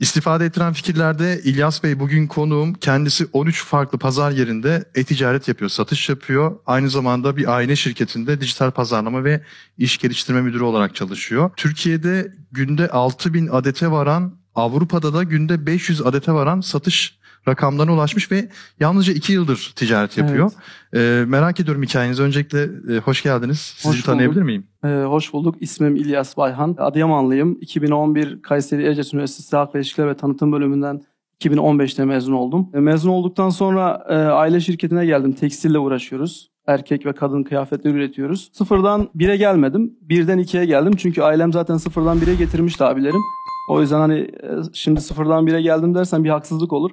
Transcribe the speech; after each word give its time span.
İstifade 0.00 0.44
ettiren 0.44 0.72
fikirlerde 0.72 1.40
İlyas 1.44 1.82
Bey 1.82 2.00
bugün 2.00 2.26
konuğum. 2.26 2.74
Kendisi 2.74 3.26
13 3.32 3.64
farklı 3.64 3.98
pazar 3.98 4.30
yerinde 4.30 4.84
e-ticaret 4.94 5.48
yapıyor, 5.48 5.70
satış 5.70 6.08
yapıyor. 6.08 6.56
Aynı 6.66 6.90
zamanda 6.90 7.36
bir 7.36 7.54
aile 7.54 7.76
şirketinde 7.76 8.40
dijital 8.40 8.70
pazarlama 8.70 9.24
ve 9.24 9.42
iş 9.78 9.98
geliştirme 9.98 10.40
müdürü 10.40 10.62
olarak 10.62 10.94
çalışıyor. 10.94 11.50
Türkiye'de 11.56 12.32
günde 12.52 12.88
6000 12.88 13.48
adete 13.52 13.90
varan, 13.90 14.34
Avrupa'da 14.54 15.14
da 15.14 15.22
günde 15.22 15.66
500 15.66 16.02
adete 16.02 16.32
varan 16.32 16.60
satış 16.60 17.18
rakamlarına 17.48 17.94
ulaşmış 17.94 18.32
ve 18.32 18.48
yalnızca 18.80 19.12
2 19.12 19.32
yıldır 19.32 19.72
ticaret 19.76 20.18
yapıyor. 20.18 20.50
Ee, 20.94 21.24
merak 21.26 21.60
ediyorum 21.60 21.82
hikayenizi. 21.82 22.22
Öncelikle 22.22 22.62
e, 22.94 22.98
hoş 22.98 23.22
geldiniz. 23.22 23.58
Sizi 23.58 23.88
Hoş 23.88 24.02
tanıyabilir 24.02 24.42
miyim? 24.42 24.66
Ee, 24.84 24.88
hoş 24.88 25.32
bulduk. 25.32 25.54
İsmim 25.60 25.96
İlyas 25.96 26.36
Bayhan. 26.36 26.76
Adıyamanlıyım. 26.78 27.58
2011 27.60 28.42
Kayseri 28.42 28.86
Erciyes 28.86 29.14
Üniversitesi 29.14 29.56
Halk 29.56 29.74
İlişkiler 29.74 30.08
ve 30.08 30.16
Tanıtım 30.16 30.52
bölümünden 30.52 31.02
2015'te 31.40 32.04
mezun 32.04 32.32
oldum. 32.32 32.70
E, 32.74 32.80
Mezun 32.80 33.10
olduktan 33.10 33.50
sonra 33.50 34.06
e, 34.08 34.14
aile 34.14 34.60
şirketine 34.60 35.06
geldim. 35.06 35.32
Tekstille 35.32 35.78
uğraşıyoruz. 35.78 36.50
Erkek 36.66 37.06
ve 37.06 37.12
kadın 37.12 37.42
kıyafetleri 37.42 37.94
üretiyoruz. 37.94 38.50
Sıfırdan 38.52 39.08
bire 39.14 39.36
gelmedim. 39.36 39.94
Birden 40.00 40.38
ikiye 40.38 40.64
geldim. 40.64 40.96
Çünkü 40.96 41.22
ailem 41.22 41.52
zaten 41.52 41.76
sıfırdan 41.76 42.20
bire 42.20 42.34
getirmişti 42.34 42.84
abilerim. 42.84 43.20
O 43.68 43.80
yüzden 43.80 43.98
hani 43.98 44.18
e, 44.18 44.48
şimdi 44.72 45.00
sıfırdan 45.00 45.46
bire 45.46 45.62
geldim 45.62 45.94
dersen 45.94 46.24
bir 46.24 46.30
haksızlık 46.30 46.72
olur. 46.72 46.90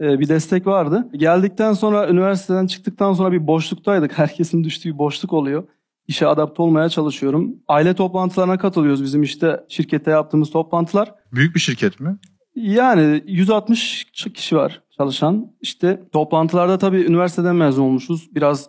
E, 0.00 0.20
bir 0.20 0.28
destek 0.28 0.66
vardı. 0.66 1.08
Geldikten 1.12 1.72
sonra 1.72 2.08
üniversiteden 2.08 2.66
çıktıktan 2.66 3.12
sonra 3.12 3.32
bir 3.32 3.46
boşluktaydık. 3.46 4.18
Herkesin 4.18 4.64
düştüğü 4.64 4.92
bir 4.92 4.98
boşluk 4.98 5.32
oluyor. 5.32 5.64
İşe 6.06 6.26
adapte 6.26 6.62
olmaya 6.62 6.88
çalışıyorum. 6.88 7.56
Aile 7.68 7.94
toplantılarına 7.94 8.58
katılıyoruz 8.58 9.02
bizim 9.02 9.22
işte 9.22 9.60
şirkette 9.68 10.10
yaptığımız 10.10 10.50
toplantılar. 10.50 11.14
Büyük 11.32 11.54
bir 11.54 11.60
şirket 11.60 12.00
mi? 12.00 12.18
Yani 12.54 13.22
160 13.26 14.04
kişi 14.34 14.56
var 14.56 14.82
çalışan. 14.96 15.52
İşte 15.60 16.00
toplantılarda 16.12 16.78
tabii 16.78 17.04
üniversiteden 17.04 17.56
mezun 17.56 17.82
olmuşuz. 17.82 18.34
Biraz 18.34 18.68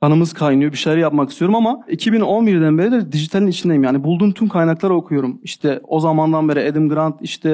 kanımız 0.00 0.32
kaynıyor. 0.32 0.72
Bir 0.72 0.76
şeyler 0.76 0.98
yapmak 0.98 1.30
istiyorum 1.30 1.54
ama 1.54 1.80
2011'den 1.88 2.78
beri 2.78 2.92
de 2.92 3.12
dijitalin 3.12 3.46
içindeyim. 3.46 3.84
Yani 3.84 4.04
bulduğum 4.04 4.32
tüm 4.32 4.48
kaynakları 4.48 4.94
okuyorum. 4.94 5.40
İşte 5.42 5.80
o 5.84 6.00
zamandan 6.00 6.48
beri 6.48 6.70
Adam 6.70 6.88
Grant, 6.88 7.22
işte 7.22 7.50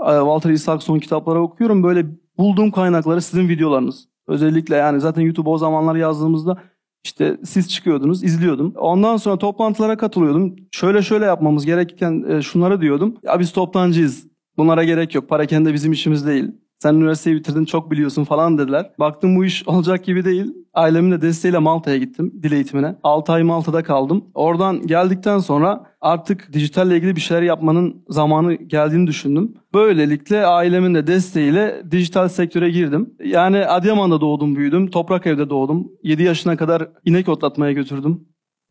e, 0.00 0.12
Walter 0.18 0.50
Isaacson 0.50 0.98
kitapları 0.98 1.40
okuyorum. 1.40 1.82
Böyle 1.82 2.06
bulduğum 2.38 2.70
kaynakları 2.70 3.22
sizin 3.22 3.48
videolarınız. 3.48 4.08
Özellikle 4.28 4.76
yani 4.76 5.00
zaten 5.00 5.22
YouTube 5.22 5.48
o 5.48 5.58
zamanlar 5.58 5.96
yazdığımızda 5.96 6.58
işte 7.04 7.36
siz 7.44 7.68
çıkıyordunuz, 7.68 8.24
izliyordum. 8.24 8.74
Ondan 8.76 9.16
sonra 9.16 9.36
toplantılara 9.36 9.96
katılıyordum. 9.96 10.56
Şöyle 10.70 11.02
şöyle 11.02 11.24
yapmamız 11.24 11.66
gerekirken 11.66 12.24
e, 12.28 12.42
şunları 12.42 12.80
diyordum. 12.80 13.14
Ya 13.22 13.40
biz 13.40 13.52
toptancıyız. 13.52 14.26
Bunlara 14.56 14.84
gerek 14.84 15.14
yok. 15.14 15.28
Para 15.28 15.46
kendi 15.46 15.74
bizim 15.74 15.92
işimiz 15.92 16.26
değil. 16.26 16.50
Sen 16.78 16.94
üniversiteyi 16.94 17.36
bitirdin 17.36 17.64
çok 17.64 17.90
biliyorsun 17.90 18.24
falan 18.24 18.58
dediler. 18.58 18.90
Baktım 18.98 19.36
bu 19.36 19.44
iş 19.44 19.68
olacak 19.68 20.04
gibi 20.04 20.24
değil. 20.24 20.54
Ailemin 20.78 21.10
de 21.10 21.22
desteğiyle 21.22 21.58
Malta'ya 21.58 21.96
gittim 21.96 22.32
dil 22.42 22.52
eğitimine. 22.52 22.96
6 23.02 23.32
ay 23.32 23.42
Malta'da 23.42 23.82
kaldım. 23.82 24.24
Oradan 24.34 24.86
geldikten 24.86 25.38
sonra 25.38 25.84
artık 26.00 26.52
dijitalle 26.52 26.96
ilgili 26.96 27.16
bir 27.16 27.20
şeyler 27.20 27.42
yapmanın 27.42 28.04
zamanı 28.08 28.54
geldiğini 28.54 29.06
düşündüm. 29.06 29.54
Böylelikle 29.74 30.46
ailemin 30.46 30.94
de 30.94 31.06
desteğiyle 31.06 31.82
dijital 31.90 32.28
sektöre 32.28 32.70
girdim. 32.70 33.14
Yani 33.24 33.66
Adıyaman'da 33.66 34.20
doğdum 34.20 34.56
büyüdüm. 34.56 34.90
Toprak 34.90 35.26
evde 35.26 35.50
doğdum. 35.50 35.92
7 36.02 36.22
yaşına 36.22 36.56
kadar 36.56 36.88
inek 37.04 37.28
otlatmaya 37.28 37.72
götürdüm. 37.72 38.12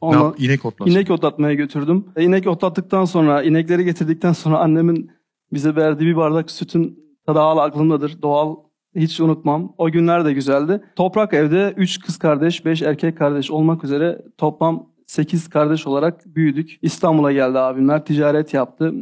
Ne 0.01 0.07
Ondan, 0.07 0.23
yap- 0.23 0.39
İnek 0.39 0.65
otlaması. 0.65 0.93
İnek 0.97 1.11
otlatmaya 1.11 1.53
götürdüm. 1.53 2.05
E, 2.15 2.23
İnek 2.23 2.47
otlattıktan 2.47 3.05
sonra, 3.05 3.43
inekleri 3.43 3.83
getirdikten 3.85 4.33
sonra 4.33 4.59
annemin 4.59 5.11
bize 5.53 5.75
verdiği 5.75 6.05
bir 6.05 6.15
bardak 6.15 6.51
sütün 6.51 6.99
tadı 7.25 7.39
hala 7.39 7.61
aklımdadır. 7.61 8.21
Doğal, 8.21 8.55
hiç 8.97 9.19
unutmam. 9.19 9.73
O 9.77 9.91
günler 9.91 10.25
de 10.25 10.33
güzeldi. 10.33 10.81
Toprak 10.95 11.33
evde 11.33 11.73
3 11.77 11.99
kız 11.99 12.17
kardeş, 12.17 12.65
5 12.65 12.81
erkek 12.81 13.17
kardeş 13.17 13.51
olmak 13.51 13.83
üzere 13.83 14.21
toplam 14.37 14.89
8 15.07 15.49
kardeş 15.49 15.87
olarak 15.87 16.25
büyüdük. 16.25 16.79
İstanbul'a 16.81 17.31
geldi 17.31 17.59
abimler, 17.59 18.05
ticaret 18.05 18.53
yaptı. 18.53 18.93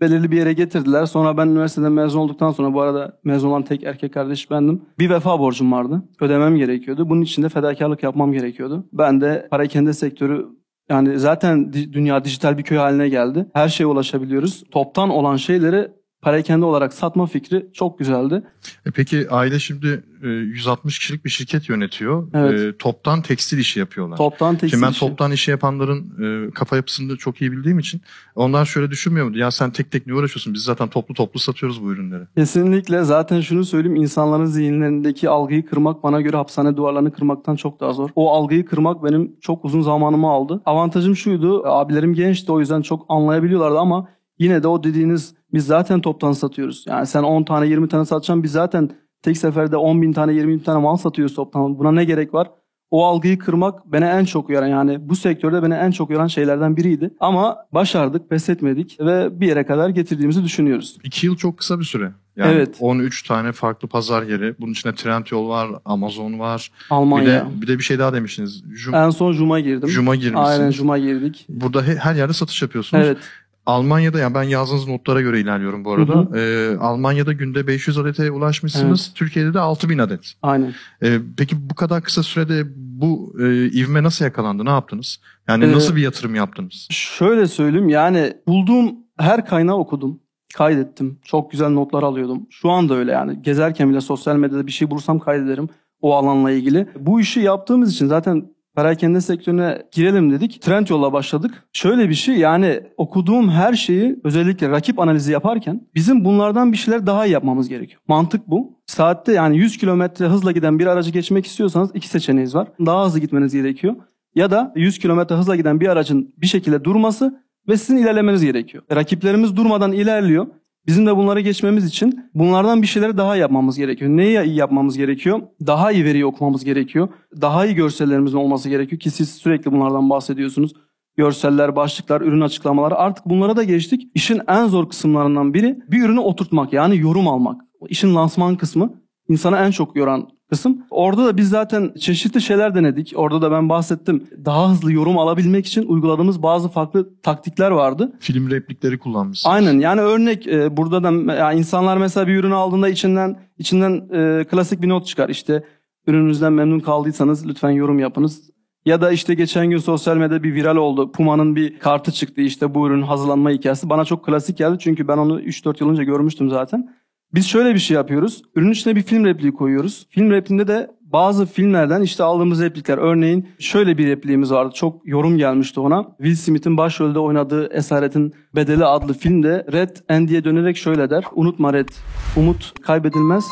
Belirli 0.00 0.30
bir 0.30 0.36
yere 0.36 0.52
getirdiler. 0.52 1.06
Sonra 1.06 1.36
ben 1.36 1.48
üniversiteden 1.48 1.92
mezun 1.92 2.20
olduktan 2.20 2.50
sonra 2.50 2.74
bu 2.74 2.80
arada 2.80 3.20
mezun 3.24 3.48
olan 3.48 3.62
tek 3.62 3.82
erkek 3.82 4.14
kardeş 4.14 4.50
bendim. 4.50 4.82
Bir 4.98 5.10
vefa 5.10 5.38
borcum 5.38 5.72
vardı. 5.72 6.02
Ödemem 6.20 6.56
gerekiyordu. 6.56 7.08
Bunun 7.08 7.22
için 7.22 7.42
de 7.42 7.48
fedakarlık 7.48 8.02
yapmam 8.02 8.32
gerekiyordu. 8.32 8.86
Ben 8.92 9.20
de 9.20 9.48
parakende 9.50 9.92
sektörü 9.92 10.46
yani 10.90 11.18
zaten 11.18 11.72
dünya 11.72 12.24
dijital 12.24 12.58
bir 12.58 12.62
köy 12.62 12.78
haline 12.78 13.08
geldi. 13.08 13.46
Her 13.52 13.68
şeye 13.68 13.86
ulaşabiliyoruz. 13.86 14.64
Toptan 14.70 15.10
olan 15.10 15.36
şeyleri 15.36 15.90
parakende 16.24 16.64
olarak 16.64 16.92
satma 16.94 17.26
fikri 17.26 17.66
çok 17.72 17.98
güzeldi. 17.98 18.42
E 18.86 18.90
peki 18.90 19.30
aile 19.30 19.58
şimdi 19.58 20.04
e, 20.22 20.28
160 20.28 20.98
kişilik 20.98 21.24
bir 21.24 21.30
şirket 21.30 21.68
yönetiyor. 21.68 22.28
Evet. 22.34 22.60
E, 22.60 22.76
toptan 22.78 23.22
tekstil 23.22 23.58
işi 23.58 23.78
yapıyorlar. 23.80 24.16
Toptan 24.16 24.52
tekstil 24.56 24.68
Şimdi 24.68 24.82
ben 24.82 24.90
işi. 24.90 25.00
toptan 25.00 25.32
işi 25.32 25.50
yapanların 25.50 26.00
e, 26.48 26.50
kafa 26.50 26.76
yapısını 26.76 27.12
da 27.12 27.16
çok 27.16 27.40
iyi 27.40 27.52
bildiğim 27.52 27.78
için 27.78 28.00
onlar 28.34 28.64
şöyle 28.64 28.90
düşünmüyor 28.90 29.28
mu? 29.28 29.38
Ya 29.38 29.50
sen 29.50 29.70
tek 29.70 29.90
tek 29.90 30.06
ne 30.06 30.14
uğraşıyorsun? 30.14 30.54
Biz 30.54 30.62
zaten 30.62 30.88
toplu 30.88 31.14
toplu 31.14 31.40
satıyoruz 31.40 31.82
bu 31.82 31.92
ürünleri. 31.92 32.22
Kesinlikle 32.36 33.04
zaten 33.04 33.40
şunu 33.40 33.64
söyleyeyim 33.64 33.96
insanların 33.96 34.44
zihinlerindeki 34.44 35.28
algıyı 35.28 35.66
kırmak 35.66 36.02
bana 36.02 36.20
göre 36.20 36.36
hapishane 36.36 36.76
duvarlarını 36.76 37.12
kırmaktan 37.12 37.56
çok 37.56 37.80
daha 37.80 37.92
zor. 37.92 38.10
O 38.16 38.32
algıyı 38.32 38.64
kırmak 38.66 39.04
benim 39.04 39.32
çok 39.40 39.64
uzun 39.64 39.82
zamanımı 39.82 40.28
aldı. 40.28 40.62
Avantajım 40.64 41.16
şuydu 41.16 41.66
abilerim 41.66 42.14
gençti 42.14 42.52
o 42.52 42.60
yüzden 42.60 42.82
çok 42.82 43.06
anlayabiliyorlardı 43.08 43.78
ama 43.78 44.08
yine 44.38 44.62
de 44.62 44.68
o 44.68 44.84
dediğiniz 44.84 45.34
biz 45.54 45.66
zaten 45.66 46.00
toptan 46.00 46.32
satıyoruz. 46.32 46.84
Yani 46.88 47.06
sen 47.06 47.22
10 47.22 47.44
tane 47.44 47.66
20 47.66 47.88
tane 47.88 48.04
satacaksın 48.04 48.42
biz 48.42 48.52
zaten 48.52 48.90
tek 49.22 49.36
seferde 49.38 49.76
10 49.76 50.02
bin 50.02 50.12
tane 50.12 50.32
20 50.34 50.52
bin 50.52 50.58
tane 50.58 50.78
mal 50.80 50.96
satıyoruz 50.96 51.34
toptan. 51.34 51.78
Buna 51.78 51.92
ne 51.92 52.04
gerek 52.04 52.34
var? 52.34 52.50
O 52.90 53.04
algıyı 53.06 53.38
kırmak 53.38 53.92
beni 53.92 54.04
en 54.04 54.24
çok 54.24 54.50
yoran 54.50 54.66
yani 54.66 55.08
bu 55.08 55.16
sektörde 55.16 55.62
beni 55.62 55.74
en 55.74 55.90
çok 55.90 56.10
yoran 56.10 56.26
şeylerden 56.26 56.76
biriydi. 56.76 57.10
Ama 57.20 57.56
başardık, 57.72 58.30
pes 58.30 58.48
etmedik 58.48 58.96
ve 59.00 59.40
bir 59.40 59.46
yere 59.46 59.66
kadar 59.66 59.88
getirdiğimizi 59.88 60.44
düşünüyoruz. 60.44 60.96
İki 61.04 61.26
yıl 61.26 61.36
çok 61.36 61.58
kısa 61.58 61.78
bir 61.78 61.84
süre. 61.84 62.12
Yani 62.36 62.52
Evet. 62.54 62.76
13 62.80 63.22
tane 63.22 63.52
farklı 63.52 63.88
pazar 63.88 64.22
yeri. 64.22 64.54
Bunun 64.60 64.72
içinde 64.72 64.94
Trendyol 64.94 65.48
var, 65.48 65.68
Amazon 65.84 66.38
var. 66.38 66.70
Bir 66.90 66.94
Almanya. 66.96 67.26
de, 67.46 67.62
bir 67.62 67.66
de 67.66 67.78
bir 67.78 67.82
şey 67.84 67.98
daha 67.98 68.12
demiştiniz. 68.12 68.64
Jum, 68.74 68.94
En 68.94 69.10
son 69.10 69.32
Juma 69.32 69.60
girdim. 69.60 69.88
Juma 69.88 70.14
girmişsiniz. 70.16 70.48
Aynen 70.58 70.70
Juma 70.70 70.98
girdik. 70.98 71.46
Burada 71.48 71.82
he- 71.86 71.96
her 71.96 72.14
yerde 72.14 72.32
satış 72.32 72.62
yapıyorsunuz. 72.62 73.04
Evet. 73.06 73.18
Almanya'da 73.66 74.18
yani 74.18 74.34
ben 74.34 74.42
yazdığınız 74.42 74.88
notlara 74.88 75.20
göre 75.20 75.40
ilerliyorum 75.40 75.84
bu 75.84 75.92
arada. 75.92 76.12
Hı 76.12 76.38
Ee, 76.38 76.76
Almanya'da 76.80 77.32
günde 77.32 77.66
500 77.66 77.98
adete 77.98 78.30
ulaşmışsınız. 78.30 79.12
Türkiye'de 79.14 79.54
de 79.54 79.60
6000 79.60 79.98
adet. 79.98 80.32
Aynen. 80.42 80.74
Ee, 81.02 81.18
peki 81.38 81.70
bu 81.70 81.74
kadar 81.74 82.02
kısa 82.02 82.22
sürede 82.22 82.62
bu 82.76 83.34
e, 83.40 83.66
ivme 83.66 84.02
nasıl 84.02 84.24
yakalandı? 84.24 84.64
Ne 84.64 84.70
yaptınız? 84.70 85.20
Yani 85.48 85.64
Ee, 85.64 85.72
nasıl 85.72 85.96
bir 85.96 86.02
yatırım 86.02 86.34
yaptınız? 86.34 86.88
Şöyle 86.90 87.46
söyleyeyim 87.46 87.88
yani 87.88 88.32
bulduğum 88.48 88.94
her 89.18 89.46
kaynağı 89.46 89.76
okudum. 89.76 90.20
Kaydettim. 90.54 91.18
Çok 91.22 91.50
güzel 91.50 91.68
notlar 91.70 92.02
alıyordum. 92.02 92.46
Şu 92.50 92.70
anda 92.70 92.94
öyle 92.94 93.12
yani. 93.12 93.42
Gezerken 93.42 93.90
bile 93.90 94.00
sosyal 94.00 94.36
medyada 94.36 94.66
bir 94.66 94.72
şey 94.72 94.90
bulursam 94.90 95.18
kaydederim 95.18 95.68
o 96.00 96.14
alanla 96.14 96.50
ilgili. 96.50 96.88
Bu 97.00 97.20
işi 97.20 97.40
yaptığımız 97.40 97.92
için 97.92 98.06
zaten 98.06 98.53
perakende 98.76 99.20
sektörüne 99.20 99.82
girelim 99.92 100.32
dedik. 100.32 100.62
Trendyol'la 100.62 101.12
başladık. 101.12 101.64
Şöyle 101.72 102.08
bir 102.08 102.14
şey 102.14 102.36
yani 102.36 102.80
okuduğum 102.96 103.50
her 103.50 103.72
şeyi 103.72 104.20
özellikle 104.24 104.68
rakip 104.70 104.98
analizi 104.98 105.32
yaparken 105.32 105.80
bizim 105.94 106.24
bunlardan 106.24 106.72
bir 106.72 106.76
şeyler 106.76 107.06
daha 107.06 107.26
iyi 107.26 107.32
yapmamız 107.32 107.68
gerekiyor. 107.68 108.00
Mantık 108.08 108.48
bu. 108.48 108.78
Saatte 108.86 109.32
yani 109.32 109.56
100 109.56 109.78
kilometre 109.78 110.26
hızla 110.26 110.52
giden 110.52 110.78
bir 110.78 110.86
aracı 110.86 111.10
geçmek 111.10 111.46
istiyorsanız 111.46 111.90
iki 111.94 112.08
seçeneğiniz 112.08 112.54
var. 112.54 112.68
Daha 112.86 113.06
hızlı 113.06 113.20
gitmeniz 113.20 113.52
gerekiyor. 113.52 113.94
Ya 114.34 114.50
da 114.50 114.72
100 114.76 114.98
kilometre 114.98 115.34
hızla 115.34 115.56
giden 115.56 115.80
bir 115.80 115.88
aracın 115.88 116.34
bir 116.38 116.46
şekilde 116.46 116.84
durması 116.84 117.44
ve 117.68 117.76
sizin 117.76 117.96
ilerlemeniz 117.96 118.44
gerekiyor. 118.44 118.84
Rakiplerimiz 118.94 119.56
durmadan 119.56 119.92
ilerliyor. 119.92 120.46
Bizim 120.86 121.06
de 121.06 121.16
bunları 121.16 121.40
geçmemiz 121.40 121.86
için 121.86 122.30
bunlardan 122.34 122.82
bir 122.82 122.86
şeyleri 122.86 123.16
daha 123.16 123.36
yapmamız 123.36 123.78
gerekiyor. 123.78 124.10
Neyi 124.10 124.42
iyi 124.42 124.56
yapmamız 124.56 124.96
gerekiyor? 124.96 125.42
Daha 125.66 125.92
iyi 125.92 126.04
veriyi 126.04 126.26
okumamız 126.26 126.64
gerekiyor. 126.64 127.08
Daha 127.40 127.66
iyi 127.66 127.74
görsellerimizin 127.74 128.36
olması 128.38 128.68
gerekiyor 128.68 129.00
ki 129.00 129.10
siz 129.10 129.28
sürekli 129.30 129.72
bunlardan 129.72 130.10
bahsediyorsunuz. 130.10 130.72
Görseller, 131.16 131.76
başlıklar, 131.76 132.20
ürün 132.20 132.40
açıklamaları 132.40 132.94
artık 132.94 133.26
bunlara 133.26 133.56
da 133.56 133.64
geçtik. 133.64 134.10
İşin 134.14 134.40
en 134.48 134.66
zor 134.66 134.88
kısımlarından 134.88 135.54
biri 135.54 135.78
bir 135.90 136.04
ürünü 136.04 136.20
oturtmak 136.20 136.72
yani 136.72 136.98
yorum 136.98 137.28
almak. 137.28 137.60
İşin 137.88 138.14
lansman 138.14 138.56
kısmı 138.56 138.94
insana 139.28 139.66
en 139.66 139.70
çok 139.70 139.96
yoran 139.96 140.28
kısım. 140.50 140.78
Orada 140.90 141.24
da 141.24 141.36
biz 141.36 141.48
zaten 141.48 141.92
çeşitli 142.00 142.40
şeyler 142.40 142.74
denedik. 142.74 143.12
Orada 143.16 143.42
da 143.42 143.50
ben 143.50 143.68
bahsettim. 143.68 144.28
Daha 144.44 144.70
hızlı 144.70 144.92
yorum 144.92 145.18
alabilmek 145.18 145.66
için 145.66 145.86
uyguladığımız 145.86 146.42
bazı 146.42 146.68
farklı 146.68 147.20
taktikler 147.22 147.70
vardı. 147.70 148.12
Film 148.20 148.50
replikleri 148.50 148.98
kullanmışsınız. 148.98 149.54
Aynen 149.54 149.78
yani 149.78 150.00
örnek 150.00 150.46
e, 150.46 150.76
burada 150.76 151.02
da 151.02 151.34
ya 151.34 151.52
insanlar 151.52 151.96
mesela 151.96 152.26
bir 152.26 152.34
ürünü 152.34 152.54
aldığında 152.54 152.88
içinden 152.88 153.40
içinden 153.58 154.08
e, 154.12 154.44
klasik 154.44 154.82
bir 154.82 154.88
not 154.88 155.06
çıkar. 155.06 155.28
İşte 155.28 155.64
ürününüzden 156.06 156.52
memnun 156.52 156.80
kaldıysanız 156.80 157.46
lütfen 157.46 157.70
yorum 157.70 157.98
yapınız. 157.98 158.50
Ya 158.84 159.00
da 159.00 159.12
işte 159.12 159.34
geçen 159.34 159.70
gün 159.70 159.78
sosyal 159.78 160.16
medyada 160.16 160.42
bir 160.42 160.54
viral 160.54 160.76
oldu. 160.76 161.12
Puma'nın 161.12 161.56
bir 161.56 161.78
kartı 161.78 162.12
çıktı 162.12 162.40
işte 162.40 162.74
bu 162.74 162.86
ürünün 162.86 163.02
hazırlanma 163.02 163.50
hikayesi. 163.50 163.90
Bana 163.90 164.04
çok 164.04 164.24
klasik 164.24 164.58
geldi 164.58 164.76
çünkü 164.80 165.08
ben 165.08 165.18
onu 165.18 165.40
3-4 165.40 165.82
yıl 165.84 165.90
önce 165.90 166.04
görmüştüm 166.04 166.50
zaten. 166.50 166.94
Biz 167.34 167.46
şöyle 167.46 167.74
bir 167.74 167.78
şey 167.78 167.94
yapıyoruz. 167.94 168.42
Ürünün 168.54 168.72
içine 168.72 168.96
bir 168.96 169.02
film 169.02 169.24
repliği 169.24 169.52
koyuyoruz. 169.52 170.06
Film 170.10 170.30
repliğinde 170.30 170.68
de 170.68 170.90
bazı 171.00 171.46
filmlerden 171.46 172.02
işte 172.02 172.24
aldığımız 172.24 172.62
replikler. 172.62 172.98
Örneğin 172.98 173.48
şöyle 173.58 173.98
bir 173.98 174.06
repliğimiz 174.06 174.52
vardı. 174.52 174.72
Çok 174.74 175.08
yorum 175.08 175.38
gelmişti 175.38 175.80
ona. 175.80 176.06
Will 176.16 176.34
Smith'in 176.36 176.76
başrolde 176.76 177.18
oynadığı 177.18 177.72
Esaretin 177.72 178.34
Bedeli 178.56 178.84
adlı 178.84 179.14
filmde 179.14 179.66
Red 179.72 179.96
Andy'ye 180.08 180.44
dönerek 180.44 180.76
şöyle 180.76 181.10
der. 181.10 181.24
Unutma 181.34 181.72
Red, 181.72 181.88
umut 182.36 182.80
kaybedilmez 182.82 183.44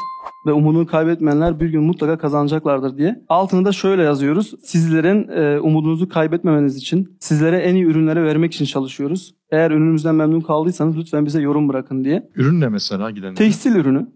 ve 0.47 0.53
umudunu 0.53 0.87
kaybetmeyenler 0.87 1.61
bir 1.61 1.71
gün 1.71 1.83
mutlaka 1.83 2.19
kazanacaklardır 2.19 2.97
diye. 2.99 3.25
Altını 3.29 3.65
da 3.65 3.73
şöyle 3.73 4.03
yazıyoruz. 4.03 4.55
Sizlerin 4.63 5.29
e, 5.29 5.61
umudunuzu 5.61 6.09
kaybetmemeniz 6.09 6.77
için, 6.77 7.17
sizlere 7.21 7.59
en 7.59 7.75
iyi 7.75 7.85
ürünleri 7.85 8.25
vermek 8.25 8.55
için 8.55 8.65
çalışıyoruz. 8.65 9.35
Eğer 9.51 9.71
ürünümüzden 9.71 10.15
memnun 10.15 10.41
kaldıysanız 10.41 10.97
lütfen 10.97 11.27
bize 11.27 11.41
yorum 11.41 11.69
bırakın 11.69 12.05
diye. 12.05 12.29
Ürün 12.35 12.61
ne 12.61 12.69
mesela 12.69 13.11
giden? 13.11 13.35
Tekstil 13.35 13.75
ürünü, 13.75 14.07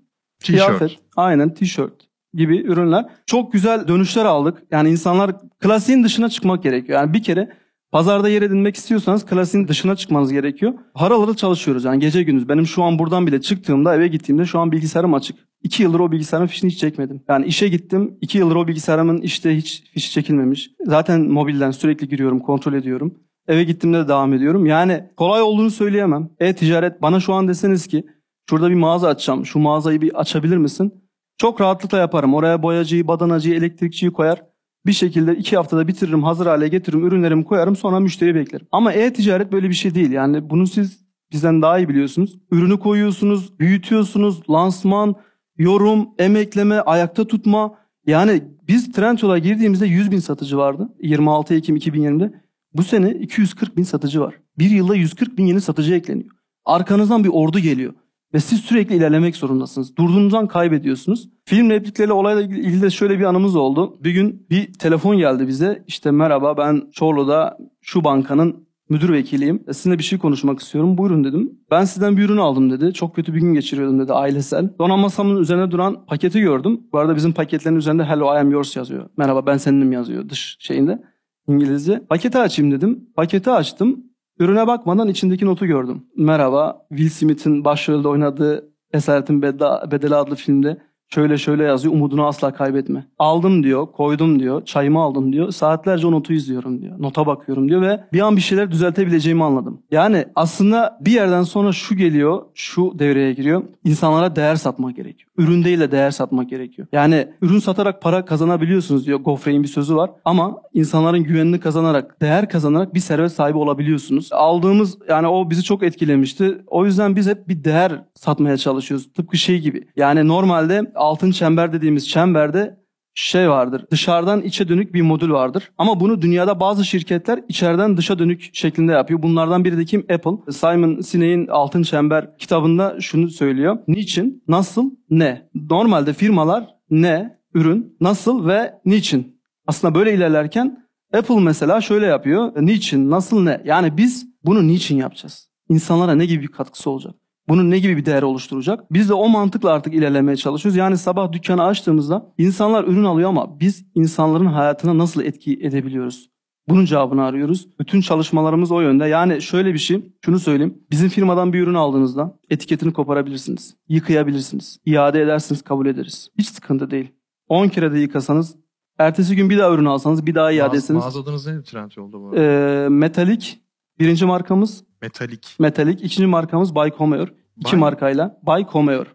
kıyafet, 0.46 0.98
aynen 1.16 1.54
tişört 1.54 1.92
gibi 2.34 2.56
ürünler. 2.56 3.06
Çok 3.26 3.52
güzel 3.52 3.88
dönüşler 3.88 4.24
aldık. 4.24 4.62
Yani 4.70 4.90
insanlar 4.90 5.32
klasiğin 5.58 6.04
dışına 6.04 6.28
çıkmak 6.28 6.62
gerekiyor. 6.62 6.98
Yani 6.98 7.12
bir 7.12 7.22
kere 7.22 7.48
pazarda 7.92 8.28
yer 8.28 8.42
edinmek 8.42 8.76
istiyorsanız 8.76 9.26
klasiğin 9.26 9.68
dışına 9.68 9.96
çıkmanız 9.96 10.32
gerekiyor. 10.32 10.74
Harıl 10.94 11.34
çalışıyoruz 11.34 11.84
yani 11.84 12.00
gece 12.00 12.22
gündüz. 12.22 12.48
Benim 12.48 12.66
şu 12.66 12.82
an 12.82 12.98
buradan 12.98 13.26
bile 13.26 13.40
çıktığımda 13.40 13.94
eve 13.94 14.08
gittiğimde 14.08 14.44
şu 14.44 14.58
an 14.58 14.72
bilgisayarım 14.72 15.14
açık. 15.14 15.36
İki 15.66 15.82
yıldır 15.82 16.00
o 16.00 16.12
bilgisayarın 16.12 16.46
fişini 16.46 16.70
hiç 16.70 16.78
çekmedim. 16.78 17.20
Yani 17.28 17.46
işe 17.46 17.68
gittim. 17.68 18.18
iki 18.20 18.38
yıldır 18.38 18.56
o 18.56 18.68
bilgisayarımın 18.68 19.20
işte 19.20 19.56
hiç 19.56 19.84
fişi 19.92 20.10
çekilmemiş. 20.10 20.70
Zaten 20.84 21.20
mobilden 21.20 21.70
sürekli 21.70 22.08
giriyorum, 22.08 22.40
kontrol 22.40 22.72
ediyorum. 22.72 23.14
Eve 23.48 23.64
gittiğimde 23.64 23.98
de 23.98 24.08
devam 24.08 24.34
ediyorum. 24.34 24.66
Yani 24.66 25.04
kolay 25.16 25.42
olduğunu 25.42 25.70
söyleyemem. 25.70 26.28
E-ticaret 26.40 27.02
bana 27.02 27.20
şu 27.20 27.34
an 27.34 27.48
deseniz 27.48 27.86
ki 27.86 28.06
şurada 28.50 28.70
bir 28.70 28.74
mağaza 28.74 29.08
açacağım. 29.08 29.46
Şu 29.46 29.58
mağazayı 29.58 30.00
bir 30.00 30.20
açabilir 30.20 30.56
misin? 30.56 30.94
Çok 31.38 31.60
rahatlıkla 31.60 31.98
yaparım. 31.98 32.34
Oraya 32.34 32.62
boyacıyı, 32.62 33.08
badanacıyı, 33.08 33.54
elektrikçiyi 33.54 34.12
koyar. 34.12 34.42
Bir 34.86 34.92
şekilde 34.92 35.36
iki 35.36 35.56
haftada 35.56 35.88
bitiririm, 35.88 36.22
hazır 36.22 36.46
hale 36.46 36.68
getiririm, 36.68 37.06
ürünlerimi 37.06 37.44
koyarım 37.44 37.76
sonra 37.76 38.00
müşteri 38.00 38.34
beklerim. 38.34 38.66
Ama 38.72 38.92
e-ticaret 38.92 39.52
böyle 39.52 39.68
bir 39.68 39.74
şey 39.74 39.94
değil. 39.94 40.10
Yani 40.10 40.50
bunu 40.50 40.66
siz 40.66 41.00
bizden 41.32 41.62
daha 41.62 41.78
iyi 41.78 41.88
biliyorsunuz. 41.88 42.38
Ürünü 42.50 42.78
koyuyorsunuz, 42.78 43.58
büyütüyorsunuz, 43.58 44.50
lansman, 44.50 45.14
yorum, 45.58 46.08
emekleme, 46.18 46.80
ayakta 46.80 47.26
tutma. 47.26 47.74
Yani 48.06 48.42
biz 48.68 48.92
Trendyol'a 48.92 49.38
girdiğimizde 49.38 49.86
100 49.86 50.10
bin 50.10 50.18
satıcı 50.18 50.56
vardı. 50.56 50.88
26 51.02 51.54
Ekim 51.54 51.76
2020'de. 51.76 52.32
Bu 52.74 52.82
sene 52.82 53.10
240 53.10 53.76
bin 53.76 53.82
satıcı 53.82 54.20
var. 54.20 54.34
Bir 54.58 54.70
yılda 54.70 54.94
140 54.94 55.38
bin 55.38 55.46
yeni 55.46 55.60
satıcı 55.60 55.94
ekleniyor. 55.94 56.30
Arkanızdan 56.64 57.24
bir 57.24 57.30
ordu 57.32 57.58
geliyor. 57.58 57.94
Ve 58.34 58.40
siz 58.40 58.60
sürekli 58.60 58.96
ilerlemek 58.96 59.36
zorundasınız. 59.36 59.96
Durduğunuzdan 59.96 60.48
kaybediyorsunuz. 60.48 61.28
Film 61.44 61.70
replikleriyle 61.70 62.12
olayla 62.12 62.42
ilgili 62.42 62.82
de 62.82 62.90
şöyle 62.90 63.18
bir 63.18 63.24
anımız 63.24 63.56
oldu. 63.56 63.98
Bir 64.04 64.10
gün 64.10 64.46
bir 64.50 64.72
telefon 64.72 65.18
geldi 65.18 65.48
bize. 65.48 65.84
İşte 65.86 66.10
merhaba 66.10 66.56
ben 66.56 66.82
Çorlu'da 66.92 67.58
şu 67.80 68.04
bankanın 68.04 68.66
müdür 68.88 69.12
vekiliyim. 69.12 69.64
E, 69.68 69.72
Sizinle 69.72 69.98
bir 69.98 70.02
şey 70.02 70.18
konuşmak 70.18 70.60
istiyorum. 70.60 70.98
Buyurun 70.98 71.24
dedim. 71.24 71.60
Ben 71.70 71.84
sizden 71.84 72.16
bir 72.16 72.24
ürün 72.24 72.36
aldım 72.36 72.70
dedi. 72.70 72.92
Çok 72.92 73.16
kötü 73.16 73.34
bir 73.34 73.40
gün 73.40 73.54
geçiriyordum 73.54 74.00
dedi 74.00 74.12
ailesel. 74.12 74.70
Sonra 74.78 74.96
masamın 74.96 75.40
üzerine 75.40 75.70
duran 75.70 76.06
paketi 76.06 76.40
gördüm. 76.40 76.80
Bu 76.92 76.98
arada 76.98 77.16
bizim 77.16 77.32
paketlerin 77.32 77.76
üzerinde 77.76 78.04
Hello 78.04 78.34
I 78.34 78.38
am 78.38 78.50
yours 78.50 78.76
yazıyor. 78.76 79.08
Merhaba 79.16 79.46
ben 79.46 79.56
seninim 79.56 79.92
yazıyor 79.92 80.28
dış 80.28 80.56
şeyinde. 80.60 81.02
İngilizce. 81.48 82.02
Paketi 82.08 82.38
açayım 82.38 82.72
dedim. 82.72 83.08
Paketi 83.16 83.50
açtım. 83.50 84.04
Ürüne 84.38 84.66
bakmadan 84.66 85.08
içindeki 85.08 85.46
notu 85.46 85.66
gördüm. 85.66 86.04
Merhaba, 86.16 86.86
Will 86.88 87.08
Smith'in 87.08 87.64
başrolde 87.64 88.08
oynadığı 88.08 88.72
Esaretin 88.92 89.42
Bedeli 89.42 90.14
adlı 90.14 90.34
filmde 90.34 90.78
şöyle 91.08 91.38
şöyle 91.38 91.64
yazıyor. 91.64 91.94
Umudunu 91.94 92.26
asla 92.26 92.52
kaybetme. 92.52 93.06
Aldım 93.18 93.62
diyor, 93.62 93.86
koydum 93.92 94.40
diyor, 94.40 94.64
çayımı 94.64 95.00
aldım 95.00 95.32
diyor. 95.32 95.50
Saatlerce 95.50 96.06
o 96.06 96.12
notu 96.12 96.32
izliyorum 96.32 96.82
diyor. 96.82 96.94
Nota 96.98 97.26
bakıyorum 97.26 97.68
diyor 97.68 97.82
ve 97.82 98.00
bir 98.12 98.20
an 98.20 98.36
bir 98.36 98.40
şeyler 98.40 98.70
düzeltebileceğimi 98.70 99.44
anladım. 99.44 99.82
Yani 99.90 100.24
aslında 100.34 100.98
bir 101.00 101.12
yerden 101.12 101.42
sonra 101.42 101.72
şu 101.72 101.96
geliyor, 101.96 102.42
şu 102.54 102.98
devreye 102.98 103.32
giriyor. 103.32 103.62
İnsanlara 103.84 104.36
değer 104.36 104.56
satmak 104.56 104.96
gerekiyor. 104.96 105.30
Ürün 105.38 105.64
değil 105.64 105.80
de 105.80 105.90
değer 105.90 106.10
satmak 106.10 106.50
gerekiyor. 106.50 106.88
Yani 106.92 107.28
ürün 107.42 107.58
satarak 107.58 108.02
para 108.02 108.24
kazanabiliyorsunuz 108.24 109.06
diyor. 109.06 109.18
Gofrey'in 109.18 109.62
bir 109.62 109.68
sözü 109.68 109.96
var. 109.96 110.10
Ama 110.24 110.62
insanların 110.74 111.22
güvenini 111.24 111.60
kazanarak, 111.60 112.22
değer 112.22 112.48
kazanarak 112.48 112.94
bir 112.94 113.00
servet 113.00 113.32
sahibi 113.32 113.58
olabiliyorsunuz. 113.58 114.28
Aldığımız 114.32 114.98
yani 115.08 115.26
o 115.26 115.50
bizi 115.50 115.62
çok 115.62 115.82
etkilemişti. 115.82 116.58
O 116.66 116.84
yüzden 116.84 117.16
biz 117.16 117.26
hep 117.28 117.48
bir 117.48 117.64
değer 117.64 118.02
satmaya 118.14 118.56
çalışıyoruz. 118.56 119.12
Tıpkı 119.12 119.36
şey 119.36 119.60
gibi. 119.60 119.86
Yani 119.96 120.28
normalde 120.28 120.92
altın 120.96 121.30
çember 121.30 121.72
dediğimiz 121.72 122.08
çemberde 122.08 122.86
şey 123.18 123.50
vardır. 123.50 123.84
Dışarıdan 123.90 124.42
içe 124.42 124.68
dönük 124.68 124.94
bir 124.94 125.02
modül 125.02 125.30
vardır. 125.30 125.70
Ama 125.78 126.00
bunu 126.00 126.22
dünyada 126.22 126.60
bazı 126.60 126.84
şirketler 126.84 127.40
içeriden 127.48 127.96
dışa 127.96 128.18
dönük 128.18 128.50
şeklinde 128.52 128.92
yapıyor. 128.92 129.22
Bunlardan 129.22 129.64
biri 129.64 129.78
de 129.78 129.84
kim? 129.84 130.00
Apple. 130.00 130.52
Simon 130.52 131.00
Sinek'in 131.00 131.46
Altın 131.46 131.82
Çember 131.82 132.38
kitabında 132.38 133.00
şunu 133.00 133.30
söylüyor. 133.30 133.78
Niçin, 133.88 134.44
nasıl, 134.48 134.90
ne? 135.10 135.48
Normalde 135.70 136.12
firmalar 136.12 136.66
ne, 136.90 137.38
ürün, 137.54 137.96
nasıl 138.00 138.46
ve 138.46 138.74
niçin? 138.84 139.40
Aslında 139.66 139.94
böyle 139.94 140.14
ilerlerken 140.14 140.86
Apple 141.14 141.40
mesela 141.40 141.80
şöyle 141.80 142.06
yapıyor. 142.06 142.52
Niçin, 142.60 143.10
nasıl, 143.10 143.42
ne? 143.42 143.62
Yani 143.64 143.96
biz 143.96 144.26
bunu 144.44 144.66
niçin 144.68 144.96
yapacağız? 144.96 145.50
İnsanlara 145.68 146.14
ne 146.14 146.26
gibi 146.26 146.42
bir 146.42 146.48
katkısı 146.48 146.90
olacak? 146.90 147.14
Bunun 147.48 147.70
ne 147.70 147.78
gibi 147.78 147.96
bir 147.96 148.04
değer 148.06 148.22
oluşturacak? 148.22 148.92
Biz 148.92 149.08
de 149.08 149.14
o 149.14 149.28
mantıkla 149.28 149.70
artık 149.70 149.94
ilerlemeye 149.94 150.36
çalışıyoruz. 150.36 150.76
Yani 150.76 150.98
sabah 150.98 151.32
dükkanı 151.32 151.64
açtığımızda 151.64 152.32
insanlar 152.38 152.84
ürün 152.84 153.04
alıyor 153.04 153.28
ama 153.28 153.60
biz 153.60 153.84
insanların 153.94 154.46
hayatına 154.46 154.98
nasıl 154.98 155.22
etki 155.22 155.52
edebiliyoruz? 155.62 156.30
Bunun 156.68 156.84
cevabını 156.84 157.24
arıyoruz. 157.24 157.68
Bütün 157.80 158.00
çalışmalarımız 158.00 158.72
o 158.72 158.80
yönde. 158.80 159.06
Yani 159.06 159.42
şöyle 159.42 159.74
bir 159.74 159.78
şey, 159.78 160.12
şunu 160.24 160.38
söyleyeyim. 160.38 160.78
Bizim 160.90 161.08
firmadan 161.08 161.52
bir 161.52 161.60
ürün 161.60 161.74
aldığınızda 161.74 162.38
etiketini 162.50 162.92
koparabilirsiniz. 162.92 163.76
Yıkayabilirsiniz. 163.88 164.78
iade 164.86 165.22
edersiniz, 165.22 165.62
kabul 165.62 165.86
ederiz. 165.86 166.28
Hiç 166.38 166.48
sıkıntı 166.48 166.90
değil. 166.90 167.12
10 167.48 167.68
kere 167.68 167.92
de 167.92 167.98
yıkasanız, 167.98 168.56
ertesi 168.98 169.36
gün 169.36 169.50
bir 169.50 169.58
daha 169.58 169.74
ürün 169.74 169.84
alsanız 169.84 170.26
bir 170.26 170.34
daha 170.34 170.52
iade 170.52 170.76
etseniz. 170.76 171.02
mağaza 171.02 171.20
adınız 171.20 171.46
neydi 171.46 171.62
Trendyol'da 171.62 172.20
bu 172.20 172.28
arada? 172.28 172.42
Ee, 172.42 172.88
metalik 172.88 173.62
birinci 174.00 174.26
markamız. 174.26 174.84
Metalik. 175.06 175.56
Metalik. 175.58 176.04
ikinci 176.04 176.26
markamız 176.26 176.74
Bay 176.74 176.90
Comeor. 176.98 177.28
İki 177.56 177.72
Bay- 177.72 177.80
markayla. 177.80 178.38
Bay 178.42 178.66
Comeor. 178.72 179.06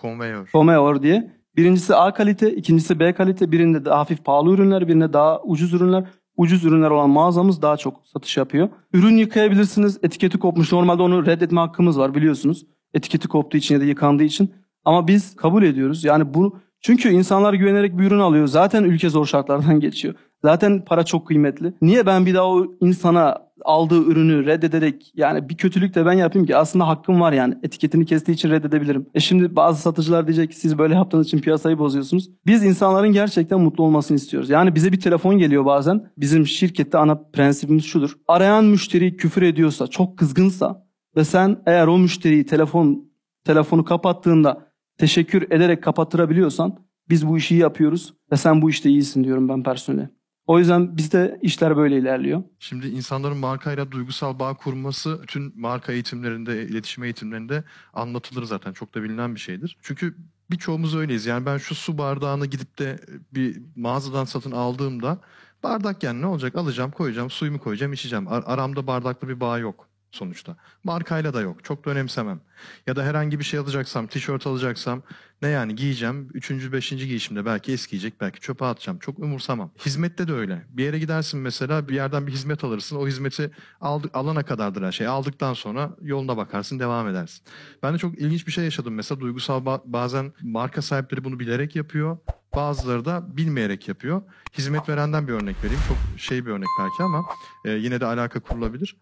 Conveyor. 0.00 0.48
Comeor 0.52 1.02
diye. 1.02 1.40
Birincisi 1.56 1.94
A 1.96 2.14
kalite, 2.14 2.54
ikincisi 2.54 3.00
B 3.00 3.12
kalite. 3.12 3.52
Birinde 3.52 3.84
daha 3.84 3.98
hafif 3.98 4.24
pahalı 4.24 4.50
ürünler, 4.54 4.88
birinde 4.88 5.12
daha 5.12 5.42
ucuz 5.42 5.72
ürünler. 5.74 6.04
Ucuz 6.36 6.64
ürünler 6.64 6.90
olan 6.90 7.10
mağazamız 7.10 7.62
daha 7.62 7.76
çok 7.76 8.06
satış 8.06 8.36
yapıyor. 8.36 8.68
Ürün 8.92 9.16
yıkayabilirsiniz. 9.16 9.98
Etiketi 10.02 10.38
kopmuş. 10.38 10.72
Normalde 10.72 11.02
onu 11.02 11.26
reddetme 11.26 11.60
hakkımız 11.60 11.98
var 11.98 12.14
biliyorsunuz. 12.14 12.66
Etiketi 12.94 13.28
koptuğu 13.28 13.56
için 13.56 13.74
ya 13.74 13.80
da 13.80 13.84
yıkandığı 13.84 14.22
için. 14.24 14.54
Ama 14.84 15.08
biz 15.08 15.36
kabul 15.36 15.62
ediyoruz. 15.62 16.04
Yani 16.04 16.34
bunu 16.34 16.56
çünkü 16.80 17.08
insanlar 17.08 17.54
güvenerek 17.54 17.98
bir 17.98 18.04
ürün 18.04 18.18
alıyor. 18.18 18.46
Zaten 18.46 18.84
ülke 18.84 19.08
zor 19.10 19.26
şartlardan 19.26 19.80
geçiyor. 19.86 20.14
Zaten 20.42 20.84
para 20.84 21.04
çok 21.04 21.26
kıymetli. 21.26 21.72
Niye 21.82 22.06
ben 22.06 22.26
bir 22.26 22.34
daha 22.34 22.46
o 22.48 22.66
insana 22.80 23.38
aldığı 23.64 24.02
ürünü 24.02 24.46
reddederek 24.46 25.12
yani 25.14 25.48
bir 25.48 25.56
kötülük 25.56 25.94
de 25.94 26.06
ben 26.06 26.12
yapayım 26.12 26.46
ki 26.46 26.56
aslında 26.56 26.88
hakkım 26.88 27.20
var 27.20 27.32
yani. 27.32 27.54
Etiketini 27.62 28.06
kestiği 28.06 28.34
için 28.34 28.50
reddedebilirim. 28.50 29.06
E 29.14 29.20
şimdi 29.20 29.56
bazı 29.56 29.82
satıcılar 29.82 30.26
diyecek 30.26 30.50
ki 30.50 30.56
siz 30.56 30.78
böyle 30.78 30.94
yaptığınız 30.94 31.26
için 31.26 31.38
piyasayı 31.38 31.78
bozuyorsunuz. 31.78 32.30
Biz 32.46 32.64
insanların 32.64 33.12
gerçekten 33.12 33.60
mutlu 33.60 33.84
olmasını 33.84 34.16
istiyoruz. 34.16 34.50
Yani 34.50 34.74
bize 34.74 34.92
bir 34.92 35.00
telefon 35.00 35.38
geliyor 35.38 35.64
bazen. 35.64 36.10
Bizim 36.16 36.46
şirkette 36.46 36.98
ana 36.98 37.22
prensibimiz 37.32 37.84
şudur. 37.84 38.16
Arayan 38.28 38.64
müşteri 38.64 39.16
küfür 39.16 39.42
ediyorsa, 39.42 39.86
çok 39.86 40.18
kızgınsa 40.18 40.86
ve 41.16 41.24
sen 41.24 41.62
eğer 41.66 41.86
o 41.86 41.98
müşteriyi 41.98 42.46
telefon 42.46 43.10
telefonu 43.44 43.84
kapattığında 43.84 44.66
teşekkür 44.98 45.42
ederek 45.42 45.82
kapattırabiliyorsan 45.82 46.78
biz 47.08 47.28
bu 47.28 47.38
işi 47.38 47.54
yapıyoruz 47.54 48.14
ve 48.32 48.36
sen 48.36 48.62
bu 48.62 48.70
işte 48.70 48.90
iyisin 48.90 49.24
diyorum 49.24 49.48
ben 49.48 49.62
personele. 49.62 50.10
O 50.50 50.58
yüzden 50.58 50.96
bizde 50.96 51.38
işler 51.42 51.76
böyle 51.76 51.98
ilerliyor. 51.98 52.42
Şimdi 52.58 52.88
insanların 52.88 53.36
markayla 53.36 53.90
duygusal 53.92 54.38
bağ 54.38 54.54
kurması 54.54 55.22
bütün 55.22 55.60
marka 55.60 55.92
eğitimlerinde, 55.92 56.66
iletişim 56.66 57.04
eğitimlerinde 57.04 57.64
anlatılır 57.94 58.44
zaten. 58.44 58.72
Çok 58.72 58.94
da 58.94 59.02
bilinen 59.02 59.34
bir 59.34 59.40
şeydir. 59.40 59.76
Çünkü 59.82 60.16
birçoğumuz 60.50 60.96
öyleyiz. 60.96 61.26
Yani 61.26 61.46
ben 61.46 61.58
şu 61.58 61.74
su 61.74 61.98
bardağını 61.98 62.46
gidip 62.46 62.78
de 62.78 63.00
bir 63.34 63.62
mağazadan 63.76 64.24
satın 64.24 64.50
aldığımda 64.50 65.18
bardak 65.62 66.02
yani 66.02 66.22
ne 66.22 66.26
olacak? 66.26 66.56
Alacağım, 66.56 66.90
koyacağım, 66.90 67.30
suyumu 67.30 67.58
koyacağım, 67.58 67.92
içeceğim. 67.92 68.28
Ar- 68.28 68.44
aramda 68.46 68.86
bardakla 68.86 69.28
bir 69.28 69.40
bağ 69.40 69.58
yok. 69.58 69.89
Sonuçta. 70.12 70.56
Markayla 70.84 71.34
da 71.34 71.40
yok. 71.40 71.64
Çok 71.64 71.84
da 71.84 71.90
önemsemem. 71.90 72.40
Ya 72.86 72.96
da 72.96 73.04
herhangi 73.04 73.38
bir 73.38 73.44
şey 73.44 73.60
alacaksam, 73.60 74.06
tişört 74.06 74.46
alacaksam 74.46 75.02
ne 75.42 75.48
yani 75.48 75.74
giyeceğim. 75.74 76.28
Üçüncü, 76.34 76.72
beşinci 76.72 77.06
giyişimde 77.06 77.44
belki 77.44 77.72
eskiyecek, 77.72 78.20
belki 78.20 78.40
çöpe 78.40 78.64
atacağım. 78.64 78.98
Çok 78.98 79.18
umursamam. 79.18 79.70
Hizmette 79.86 80.28
de 80.28 80.32
öyle. 80.32 80.66
Bir 80.68 80.84
yere 80.84 80.98
gidersin 80.98 81.40
mesela 81.40 81.88
bir 81.88 81.94
yerden 81.94 82.26
bir 82.26 82.32
hizmet 82.32 82.64
alırsın. 82.64 82.96
O 82.96 83.06
hizmeti 83.06 83.50
aldık, 83.80 84.16
alana 84.16 84.42
kadardır 84.42 84.82
her 84.82 84.92
şey. 84.92 85.06
Aldıktan 85.06 85.54
sonra 85.54 85.96
yoluna 86.02 86.36
bakarsın, 86.36 86.78
devam 86.78 87.08
edersin. 87.08 87.44
Ben 87.82 87.94
de 87.94 87.98
çok 87.98 88.18
ilginç 88.18 88.46
bir 88.46 88.52
şey 88.52 88.64
yaşadım. 88.64 88.94
Mesela 88.94 89.20
duygusal 89.20 89.64
ba- 89.64 89.82
bazen 89.84 90.32
marka 90.42 90.82
sahipleri 90.82 91.24
bunu 91.24 91.40
bilerek 91.40 91.76
yapıyor. 91.76 92.18
Bazıları 92.54 93.04
da 93.04 93.36
bilmeyerek 93.36 93.88
yapıyor. 93.88 94.22
Hizmet 94.58 94.88
verenden 94.88 95.28
bir 95.28 95.32
örnek 95.32 95.56
vereyim. 95.64 95.82
Çok 95.88 96.20
şey 96.20 96.46
bir 96.46 96.50
örnek 96.50 96.68
belki 96.80 97.02
ama 97.02 97.24
e, 97.64 97.70
yine 97.70 98.00
de 98.00 98.06
alaka 98.06 98.40
kurulabilir. 98.40 98.96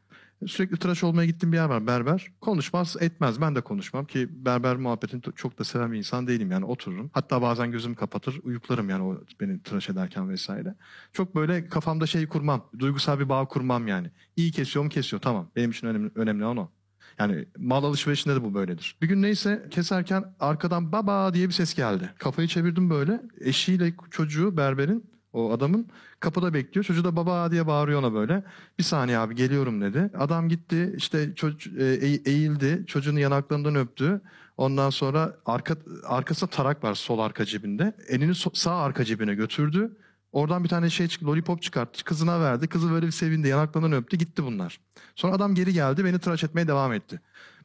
Sürekli 0.47 0.77
tıraş 0.77 1.05
olmaya 1.05 1.27
gittiğim 1.27 1.53
bir 1.53 1.57
yer 1.57 1.65
var 1.65 1.87
berber. 1.87 2.27
Konuşmaz 2.41 2.97
etmez. 3.01 3.41
Ben 3.41 3.55
de 3.55 3.61
konuşmam 3.61 4.05
ki 4.05 4.29
berber 4.45 4.77
muhabbetini 4.77 5.23
çok 5.37 5.59
da 5.59 5.65
seven 5.65 5.93
bir 5.93 5.99
insan 5.99 6.27
değilim 6.27 6.51
yani 6.51 6.65
otururum. 6.65 7.11
Hatta 7.13 7.43
bazen 7.43 7.73
gözümü 7.73 7.95
kapatır 7.95 8.41
uyuklarım 8.43 8.91
yani 8.91 9.03
o 9.03 9.21
beni 9.41 9.63
tıraş 9.63 9.91
ederken 9.91 10.31
vesaire. 10.31 10.75
Çok 11.13 11.35
böyle 11.35 11.69
kafamda 11.69 12.07
şey 12.07 12.27
kurmam. 12.27 12.71
Duygusal 12.79 13.21
bir 13.21 13.29
bağ 13.29 13.45
kurmam 13.45 13.89
yani. 13.89 14.11
İyi 14.37 14.53
kesiyor 14.53 14.85
mu 14.85 14.89
kesiyor 14.91 15.23
tamam. 15.23 15.51
Benim 15.57 15.71
için 15.71 15.87
önemli, 15.87 16.11
önemli 16.15 16.45
olan 16.45 16.57
o. 16.57 16.71
Yani 17.19 17.45
mal 17.59 17.85
alışverişinde 17.85 18.35
de 18.35 18.45
bu 18.45 18.55
böyledir. 18.55 18.97
Bir 19.03 19.09
gün 19.09 19.23
neyse 19.23 19.67
keserken 19.71 20.25
arkadan 20.41 20.93
baba 20.93 21.35
diye 21.35 21.49
bir 21.49 21.53
ses 21.53 21.75
geldi. 21.75 22.11
Kafayı 22.19 22.49
çevirdim 22.49 22.91
böyle. 22.91 23.23
Eşiyle 23.41 23.95
çocuğu 24.11 24.57
berberin 24.57 25.18
o 25.39 25.53
adamın 25.53 25.87
kapıda 26.21 26.55
bekliyor. 26.55 26.85
Çocuğu 26.85 27.05
da 27.05 27.17
baba 27.17 27.51
diye 27.51 27.67
bağırıyor 27.67 27.99
ona 28.01 28.15
böyle. 28.15 28.45
Bir 28.79 28.85
saniye 28.85 29.19
abi 29.19 29.35
geliyorum 29.35 29.81
dedi. 29.81 30.11
Adam 30.19 30.49
gitti 30.49 30.95
işte 30.97 31.35
çocuk 31.35 31.73
e, 31.81 31.85
eğ- 31.85 32.29
eğildi. 32.29 32.85
Çocuğun 32.87 33.17
yanaklarından 33.17 33.75
öptü. 33.77 34.21
Ondan 34.57 34.91
sonra 34.91 35.37
arka 35.47 35.77
arkasında 36.05 36.51
tarak 36.51 36.85
var 36.85 36.95
sol 36.95 37.19
arka 37.19 37.45
cebinde. 37.45 37.97
Elini 38.09 38.31
so- 38.33 38.57
sağ 38.59 38.77
arka 38.77 39.05
cebine 39.05 39.35
götürdü. 39.35 39.97
Oradan 40.33 40.65
bir 40.65 40.69
tane 40.69 40.91
şey 40.91 41.09
çıktı, 41.09 41.27
lollipop 41.27 41.63
çıkarttı. 41.63 42.05
Kızına 42.05 42.41
verdi. 42.41 42.69
Kızı 42.69 42.91
böyle 42.91 43.07
bir 43.07 43.11
sevindi. 43.13 43.49
Yanaklarından 43.49 43.93
öptü. 43.93 44.17
Gitti 44.17 44.45
bunlar. 44.45 44.81
Sonra 45.15 45.33
adam 45.35 45.55
geri 45.55 45.73
geldi. 45.73 46.05
Beni 46.05 46.19
tıraş 46.19 46.45
etmeye 46.45 46.69
devam 46.69 46.93
etti. 46.93 47.21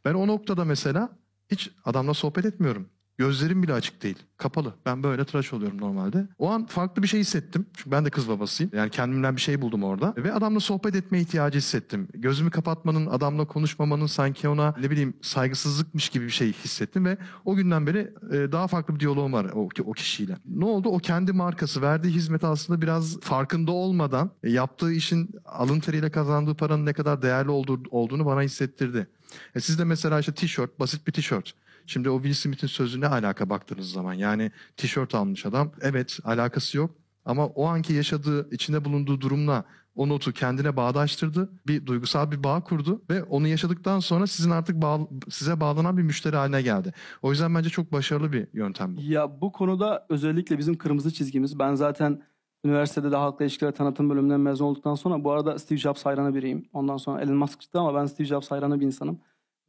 Ben 0.06 0.14
o 0.14 0.28
noktada 0.28 0.66
mesela 0.66 1.10
hiç 1.52 1.72
adamla 1.86 2.14
sohbet 2.14 2.46
etmiyorum. 2.46 2.90
Gözlerim 3.18 3.64
bile 3.64 3.74
açık 3.74 4.04
değil. 4.04 4.18
Kapalı. 4.38 4.74
Ben 4.86 5.04
böyle 5.04 5.26
tıraş 5.26 5.54
oluyorum 5.54 5.82
normalde. 5.82 6.28
O 6.40 6.50
an 6.52 6.66
farklı 6.66 7.04
bir 7.04 7.08
şey 7.08 7.20
hissettim. 7.20 7.66
Çünkü 7.78 7.92
ben 7.92 8.06
de 8.06 8.10
kız 8.10 8.30
babasıyım. 8.30 8.72
Yani 8.76 8.90
kendimden 8.90 9.36
bir 9.36 9.42
şey 9.42 9.62
buldum 9.62 9.84
orada. 9.84 10.14
Ve 10.18 10.34
adamla 10.34 10.60
sohbet 10.60 10.96
etme 10.96 11.20
ihtiyacı 11.20 11.58
hissettim. 11.58 12.08
Gözümü 12.14 12.52
kapatmanın, 12.52 13.06
adamla 13.06 13.46
konuşmamanın 13.46 14.06
sanki 14.06 14.50
ona 14.50 14.76
ne 14.82 14.92
bileyim 14.92 15.14
saygısızlıkmış 15.22 16.10
gibi 16.10 16.26
bir 16.26 16.32
şey 16.32 16.54
hissettim. 16.54 17.06
Ve 17.06 17.18
o 17.46 17.56
günden 17.56 17.88
beri 17.88 18.14
e, 18.32 18.52
daha 18.52 18.68
farklı 18.68 18.96
bir 18.96 19.00
diyaloğum 19.00 19.34
var 19.34 19.46
o, 19.54 19.70
o 19.86 19.92
kişiyle. 19.92 20.38
Ne 20.46 20.66
oldu? 20.66 20.90
O 20.90 20.98
kendi 20.98 21.34
markası 21.34 21.82
verdiği 21.82 22.10
hizmet 22.14 22.44
aslında 22.44 22.82
biraz 22.82 23.20
farkında 23.20 23.72
olmadan 23.72 24.32
e, 24.44 24.52
yaptığı 24.52 24.94
işin 24.94 25.30
alın 25.46 25.80
teriyle 25.80 26.12
kazandığı 26.12 26.56
paranın 26.56 26.86
ne 26.86 26.94
kadar 26.94 27.22
değerli 27.22 27.50
olduğu, 27.50 27.84
olduğunu 27.90 28.26
bana 28.26 28.42
hissettirdi. 28.42 29.08
E 29.56 29.60
siz 29.60 29.80
de 29.80 29.84
mesela 29.84 30.20
işte 30.20 30.34
tişört, 30.34 30.80
basit 30.80 31.08
bir 31.08 31.12
tişört. 31.12 31.54
Şimdi 31.88 32.10
o 32.10 32.16
Will 32.18 32.34
Smith'in 32.34 32.68
sözü 32.68 33.02
ne 33.02 33.08
alaka 33.08 33.50
baktığınız 33.50 33.92
zaman? 33.92 34.14
Yani 34.14 34.52
tişört 34.78 35.16
almış 35.16 35.46
adam. 35.46 35.72
Evet 35.82 36.20
alakası 36.24 36.78
yok. 36.78 36.92
Ama 37.26 37.46
o 37.48 37.66
anki 37.68 37.94
yaşadığı, 37.94 38.50
içinde 38.52 38.86
bulunduğu 38.86 39.22
durumla 39.22 39.64
o 39.96 40.10
notu 40.10 40.32
kendine 40.34 40.76
bağdaştırdı. 40.76 41.50
Bir 41.68 41.86
duygusal 41.86 42.32
bir 42.32 42.44
bağ 42.44 42.62
kurdu 42.64 43.02
ve 43.10 43.24
onu 43.24 43.48
yaşadıktan 43.48 44.00
sonra 44.00 44.28
sizin 44.28 44.52
artık 44.52 44.82
bağ- 44.82 45.08
size 45.30 45.60
bağlanan 45.60 45.98
bir 45.98 46.04
müşteri 46.04 46.36
haline 46.36 46.62
geldi. 46.62 46.94
O 47.22 47.32
yüzden 47.32 47.56
bence 47.56 47.70
çok 47.70 47.92
başarılı 47.92 48.32
bir 48.32 48.48
yöntem 48.54 48.98
bu. 48.98 49.02
Ya 49.02 49.42
bu 49.42 49.52
konuda 49.52 50.06
özellikle 50.10 50.58
bizim 50.58 50.78
kırmızı 50.78 51.14
çizgimiz. 51.14 51.60
Ben 51.60 51.76
zaten 51.76 52.22
üniversitede 52.66 53.12
de 53.12 53.16
halkla 53.16 53.46
ilişkiler 53.46 53.72
tanıtım 53.76 54.10
bölümünden 54.10 54.40
mezun 54.40 54.66
olduktan 54.66 54.96
sonra 54.96 55.24
bu 55.24 55.32
arada 55.32 55.60
Steve 55.60 55.80
Jobs 55.80 56.06
hayranı 56.06 56.36
biriyim. 56.36 56.70
Ondan 56.74 56.98
sonra 56.98 57.22
Elon 57.22 57.36
Musk 57.36 57.62
çıktı 57.62 57.80
ama 57.80 57.96
ben 58.02 58.06
Steve 58.06 58.28
Jobs 58.28 58.52
hayranı 58.52 58.80
bir 58.80 58.86
insanım. 58.86 59.20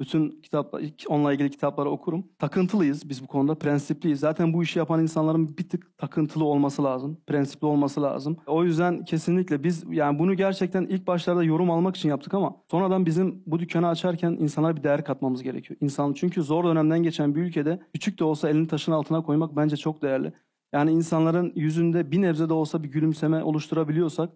Bütün 0.00 0.40
kitaplar, 0.42 0.82
onunla 1.08 1.32
ilgili 1.32 1.50
kitapları 1.50 1.90
okurum. 1.90 2.26
Takıntılıyız 2.38 3.08
biz 3.08 3.22
bu 3.22 3.26
konuda, 3.26 3.54
prensipliyiz. 3.54 4.20
Zaten 4.20 4.52
bu 4.52 4.62
işi 4.62 4.78
yapan 4.78 5.02
insanların 5.02 5.58
bir 5.58 5.68
tık 5.68 5.98
takıntılı 5.98 6.44
olması 6.44 6.84
lazım, 6.84 7.18
prensipli 7.26 7.66
olması 7.66 8.02
lazım. 8.02 8.36
O 8.46 8.64
yüzden 8.64 9.04
kesinlikle 9.04 9.64
biz 9.64 9.84
yani 9.90 10.18
bunu 10.18 10.34
gerçekten 10.34 10.82
ilk 10.82 11.06
başlarda 11.06 11.44
yorum 11.44 11.70
almak 11.70 11.96
için 11.96 12.08
yaptık 12.08 12.34
ama 12.34 12.56
sonradan 12.70 13.06
bizim 13.06 13.42
bu 13.46 13.58
dükkanı 13.58 13.88
açarken 13.88 14.32
insanlara 14.40 14.76
bir 14.76 14.82
değer 14.82 15.04
katmamız 15.04 15.42
gerekiyor. 15.42 15.78
İnsan 15.80 16.12
çünkü 16.12 16.42
zor 16.42 16.64
dönemden 16.64 17.02
geçen 17.02 17.34
bir 17.34 17.40
ülkede 17.40 17.80
küçük 17.92 18.18
de 18.18 18.24
olsa 18.24 18.50
elini 18.50 18.66
taşın 18.66 18.92
altına 18.92 19.22
koymak 19.22 19.56
bence 19.56 19.76
çok 19.76 20.02
değerli. 20.02 20.32
Yani 20.72 20.92
insanların 20.92 21.52
yüzünde 21.54 22.10
bir 22.10 22.22
nebze 22.22 22.48
de 22.48 22.52
olsa 22.52 22.82
bir 22.82 22.88
gülümseme 22.88 23.42
oluşturabiliyorsak 23.42 24.30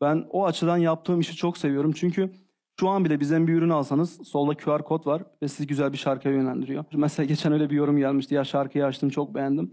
ben 0.00 0.26
o 0.30 0.46
açıdan 0.46 0.76
yaptığım 0.76 1.20
işi 1.20 1.36
çok 1.36 1.58
seviyorum. 1.58 1.92
Çünkü 1.92 2.32
şu 2.80 2.88
an 2.88 3.04
bile 3.04 3.20
bizden 3.20 3.48
bir 3.48 3.54
ürün 3.54 3.70
alsanız 3.70 4.28
solda 4.28 4.54
QR 4.54 4.82
kod 4.82 5.06
var 5.06 5.22
ve 5.42 5.48
sizi 5.48 5.66
güzel 5.66 5.92
bir 5.92 5.98
şarkıya 5.98 6.34
yönlendiriyor. 6.34 6.84
Mesela 6.92 7.26
geçen 7.26 7.52
öyle 7.52 7.70
bir 7.70 7.76
yorum 7.76 7.98
gelmişti. 7.98 8.34
Ya 8.34 8.44
şarkıyı 8.44 8.86
açtım 8.86 9.10
çok 9.10 9.34
beğendim. 9.34 9.70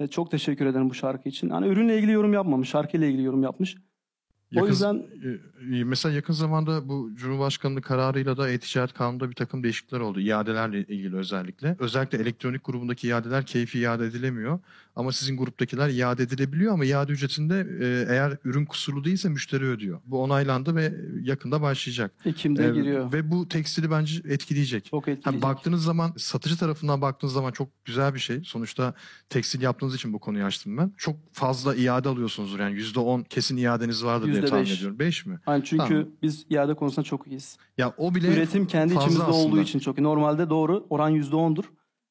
E, 0.00 0.06
çok 0.06 0.30
teşekkür 0.30 0.66
ederim 0.66 0.90
bu 0.90 0.94
şarkı 0.94 1.28
için. 1.28 1.50
Yani 1.50 1.66
ürünle 1.66 1.98
ilgili 1.98 2.12
yorum 2.12 2.32
yapmamış, 2.32 2.68
şarkıyla 2.68 3.06
ilgili 3.06 3.22
yorum 3.22 3.42
yapmış. 3.42 3.76
O 4.56 4.66
yüzden 4.66 4.94
e, 4.94 5.84
mesela 5.84 6.14
yakın 6.14 6.32
zamanda 6.32 6.88
bu 6.88 7.10
Cumhurbaşkanlığı 7.14 7.82
kararıyla 7.82 8.36
da 8.36 8.50
e-ticaret 8.50 8.92
kanununda 8.92 9.30
bir 9.30 9.34
takım 9.34 9.62
değişiklikler 9.62 10.00
oldu. 10.00 10.20
İadelerle 10.20 10.78
ilgili 10.78 11.16
özellikle. 11.16 11.76
Özellikle 11.78 12.18
elektronik 12.18 12.64
grubundaki 12.64 13.08
iadeler 13.08 13.46
keyfi 13.46 13.78
iade 13.78 14.06
edilemiyor. 14.06 14.58
Ama 14.98 15.12
sizin 15.12 15.36
gruptakiler 15.36 15.88
iade 15.88 16.22
edilebiliyor 16.22 16.72
ama 16.72 16.84
iade 16.84 17.12
ücretinde 17.12 17.66
e, 17.80 18.12
eğer 18.14 18.36
ürün 18.44 18.64
kusurlu 18.64 19.04
değilse 19.04 19.28
müşteri 19.28 19.64
ödüyor. 19.64 20.00
Bu 20.04 20.22
onaylandı 20.22 20.74
ve 20.76 20.94
yakında 21.22 21.62
başlayacak. 21.62 22.12
Ekim'de 22.24 22.66
E, 22.66 22.70
giriyor. 22.70 23.12
Ve 23.12 23.30
bu 23.30 23.48
tekstili 23.48 23.90
bence 23.90 24.22
etkileyecek. 24.28 24.84
Çok 24.84 25.08
etkileyecek. 25.08 25.42
baktığınız 25.42 25.82
zaman 25.84 26.12
satıcı 26.16 26.56
tarafından 26.58 27.00
baktığınız 27.00 27.32
zaman 27.34 27.52
çok 27.52 27.68
güzel 27.84 28.14
bir 28.14 28.18
şey. 28.18 28.40
Sonuçta 28.44 28.94
tekstil 29.28 29.62
yaptığınız 29.62 29.94
için 29.94 30.12
bu 30.12 30.18
konuyu 30.18 30.44
açtım 30.44 30.76
ben. 30.78 30.92
Çok 30.96 31.16
fazla 31.32 31.74
iade 31.74 32.08
alıyorsunuzdur 32.08 32.58
yani 32.60 32.76
%10 32.80 33.24
kesin 33.24 33.56
iadeniz 33.56 34.04
vardır 34.04 34.26
diye 34.26 34.36
Yüzde 34.36 34.46
tahmin 34.50 34.66
ediyorum. 34.66 34.98
5 34.98 35.26
mi? 35.26 35.38
Yani 35.48 35.64
çünkü 35.64 35.88
Tamam. 35.88 36.06
biz 36.22 36.46
iade 36.50 36.74
konusunda 36.74 37.04
çok 37.04 37.26
iyiyiz. 37.26 37.56
Ya 37.78 37.94
o 37.96 38.14
bile 38.14 38.28
Üretim 38.32 38.66
kendi 38.66 38.94
içimizde 38.94 39.22
aslında. 39.22 39.36
olduğu 39.36 39.60
için 39.60 39.78
çok 39.78 39.98
iyi. 39.98 40.02
Normalde 40.02 40.50
doğru 40.50 40.86
oran 40.90 41.12
%10'dur. 41.14 41.64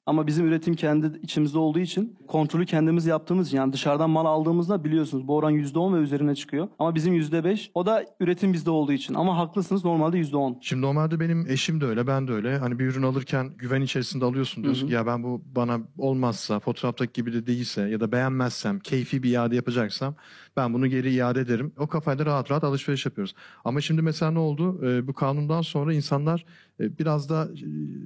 Ama 0.08 0.28
bizim 0.28 0.48
üretim 0.48 0.74
kendi 0.74 1.20
içimizde 1.22 1.58
olduğu 1.58 1.80
için 1.80 2.18
kontrolü 2.28 2.66
kendimiz 2.66 3.06
yaptığımız 3.06 3.48
için 3.48 3.58
yani 3.58 3.74
dışarıdan 3.74 4.10
mal 4.10 4.26
aldığımızda 4.26 4.84
biliyorsunuz 4.84 5.28
bu 5.28 5.36
oran 5.36 5.54
%10 5.54 5.96
ve 5.96 6.00
üzerine 6.00 6.36
çıkıyor. 6.36 6.68
Ama 6.80 6.96
bizim 6.96 7.14
%5 7.14 7.70
o 7.74 7.86
da 7.86 8.06
üretim 8.20 8.54
bizde 8.54 8.70
olduğu 8.72 8.92
için. 8.92 9.14
Ama 9.14 9.38
haklısınız 9.38 9.86
normalde 9.86 10.18
%10. 10.18 10.58
Şimdi 10.62 10.82
normalde 10.82 11.20
benim 11.20 11.48
eşim 11.50 11.82
de 11.82 11.86
öyle, 11.86 12.08
ben 12.08 12.28
de 12.28 12.32
öyle. 12.32 12.58
Hani 12.58 12.80
bir 12.80 12.86
ürün 12.86 13.04
alırken 13.04 13.52
güven 13.58 13.82
içerisinde 13.82 14.26
alıyorsun 14.26 14.64
diyorsun 14.64 14.82
Hı 14.82 14.86
hı. 14.86 14.90
ki 14.90 14.96
ya 14.96 15.06
ben 15.06 15.24
bu 15.24 15.42
bana 15.56 15.80
olmazsa, 15.98 16.60
fotoğraftaki 16.60 17.14
gibi 17.14 17.34
de 17.34 17.48
değilse 17.48 17.82
ya 17.82 18.00
da 18.00 18.12
beğenmezsem, 18.12 18.80
keyfi 18.80 19.24
bir 19.24 19.32
iade 19.32 19.56
yapacaksam 19.56 20.16
ben 20.58 20.74
bunu 20.74 20.88
geri 20.88 21.14
iade 21.14 21.40
ederim. 21.40 21.74
O 21.78 21.88
kafayla 21.88 22.26
rahat 22.26 22.52
rahat 22.52 22.64
alışveriş 22.64 23.06
yapıyoruz. 23.06 23.36
Ama 23.66 23.82
şimdi 23.82 24.02
mesela 24.02 24.32
ne 24.32 24.40
oldu? 24.40 24.86
Ee, 24.86 25.08
bu 25.08 25.14
kanundan 25.14 25.62
sonra 25.62 25.94
insanlar 25.94 26.46
biraz 26.79 27.29
da 27.29 27.50
e, 27.53 27.65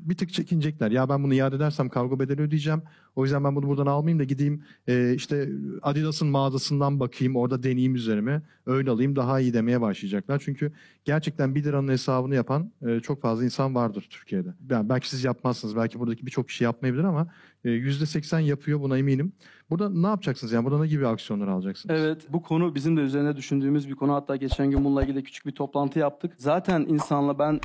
bir 0.09 0.15
tık 0.15 0.33
çekinecekler. 0.33 0.91
Ya 0.91 1.09
ben 1.09 1.23
bunu 1.23 1.33
iade 1.33 1.55
edersem 1.55 1.89
kargo 1.89 2.19
bedeli 2.19 2.41
ödeyeceğim. 2.41 2.81
O 3.15 3.23
yüzden 3.23 3.43
ben 3.43 3.55
bunu 3.55 3.67
buradan 3.67 3.85
almayayım 3.85 4.19
da 4.19 4.23
gideyim 4.23 4.63
e, 4.87 5.13
işte 5.15 5.49
Adidas'ın 5.81 6.27
mağazasından 6.27 6.99
bakayım, 6.99 7.35
orada 7.35 7.63
deneyeyim 7.63 7.95
üzerime. 7.95 8.41
Öyle 8.65 8.89
alayım 8.89 9.15
daha 9.15 9.39
iyi 9.39 9.53
demeye 9.53 9.81
başlayacaklar. 9.81 10.41
Çünkü 10.45 10.71
gerçekten 11.05 11.55
1 11.55 11.63
liranın 11.63 11.87
hesabını 11.87 12.35
yapan 12.35 12.71
e, 12.87 12.99
çok 12.99 13.21
fazla 13.21 13.43
insan 13.43 13.75
vardır 13.75 14.07
Türkiye'de. 14.09 14.53
Yani 14.69 14.89
belki 14.89 15.09
siz 15.09 15.23
yapmazsınız, 15.23 15.75
belki 15.75 15.99
buradaki 15.99 16.25
birçok 16.25 16.47
kişi 16.47 16.63
yapmayabilir 16.63 17.03
ama 17.03 17.21
e, 17.21 17.27
%80 17.65 18.41
yapıyor 18.41 18.81
buna 18.81 18.97
eminim. 18.97 19.33
Burada 19.69 19.89
ne 19.89 20.07
yapacaksınız 20.07 20.53
yani? 20.53 20.65
Burada 20.65 20.79
ne 20.79 20.87
gibi 20.87 21.07
aksiyonlar 21.07 21.47
alacaksınız? 21.47 21.99
Evet 21.99 22.21
bu 22.29 22.41
konu 22.41 22.75
bizim 22.75 22.97
de 22.97 23.01
üzerine 23.01 23.35
düşündüğümüz 23.35 23.89
bir 23.89 23.95
konu. 23.95 24.13
Hatta 24.13 24.35
geçen 24.35 24.71
gün 24.71 24.85
bununla 24.85 25.03
ilgili 25.03 25.23
küçük 25.23 25.45
bir 25.45 25.51
toplantı 25.51 25.99
yaptık. 25.99 26.33
Zaten 26.37 26.85
insanla 26.89 27.39
ben 27.39 27.59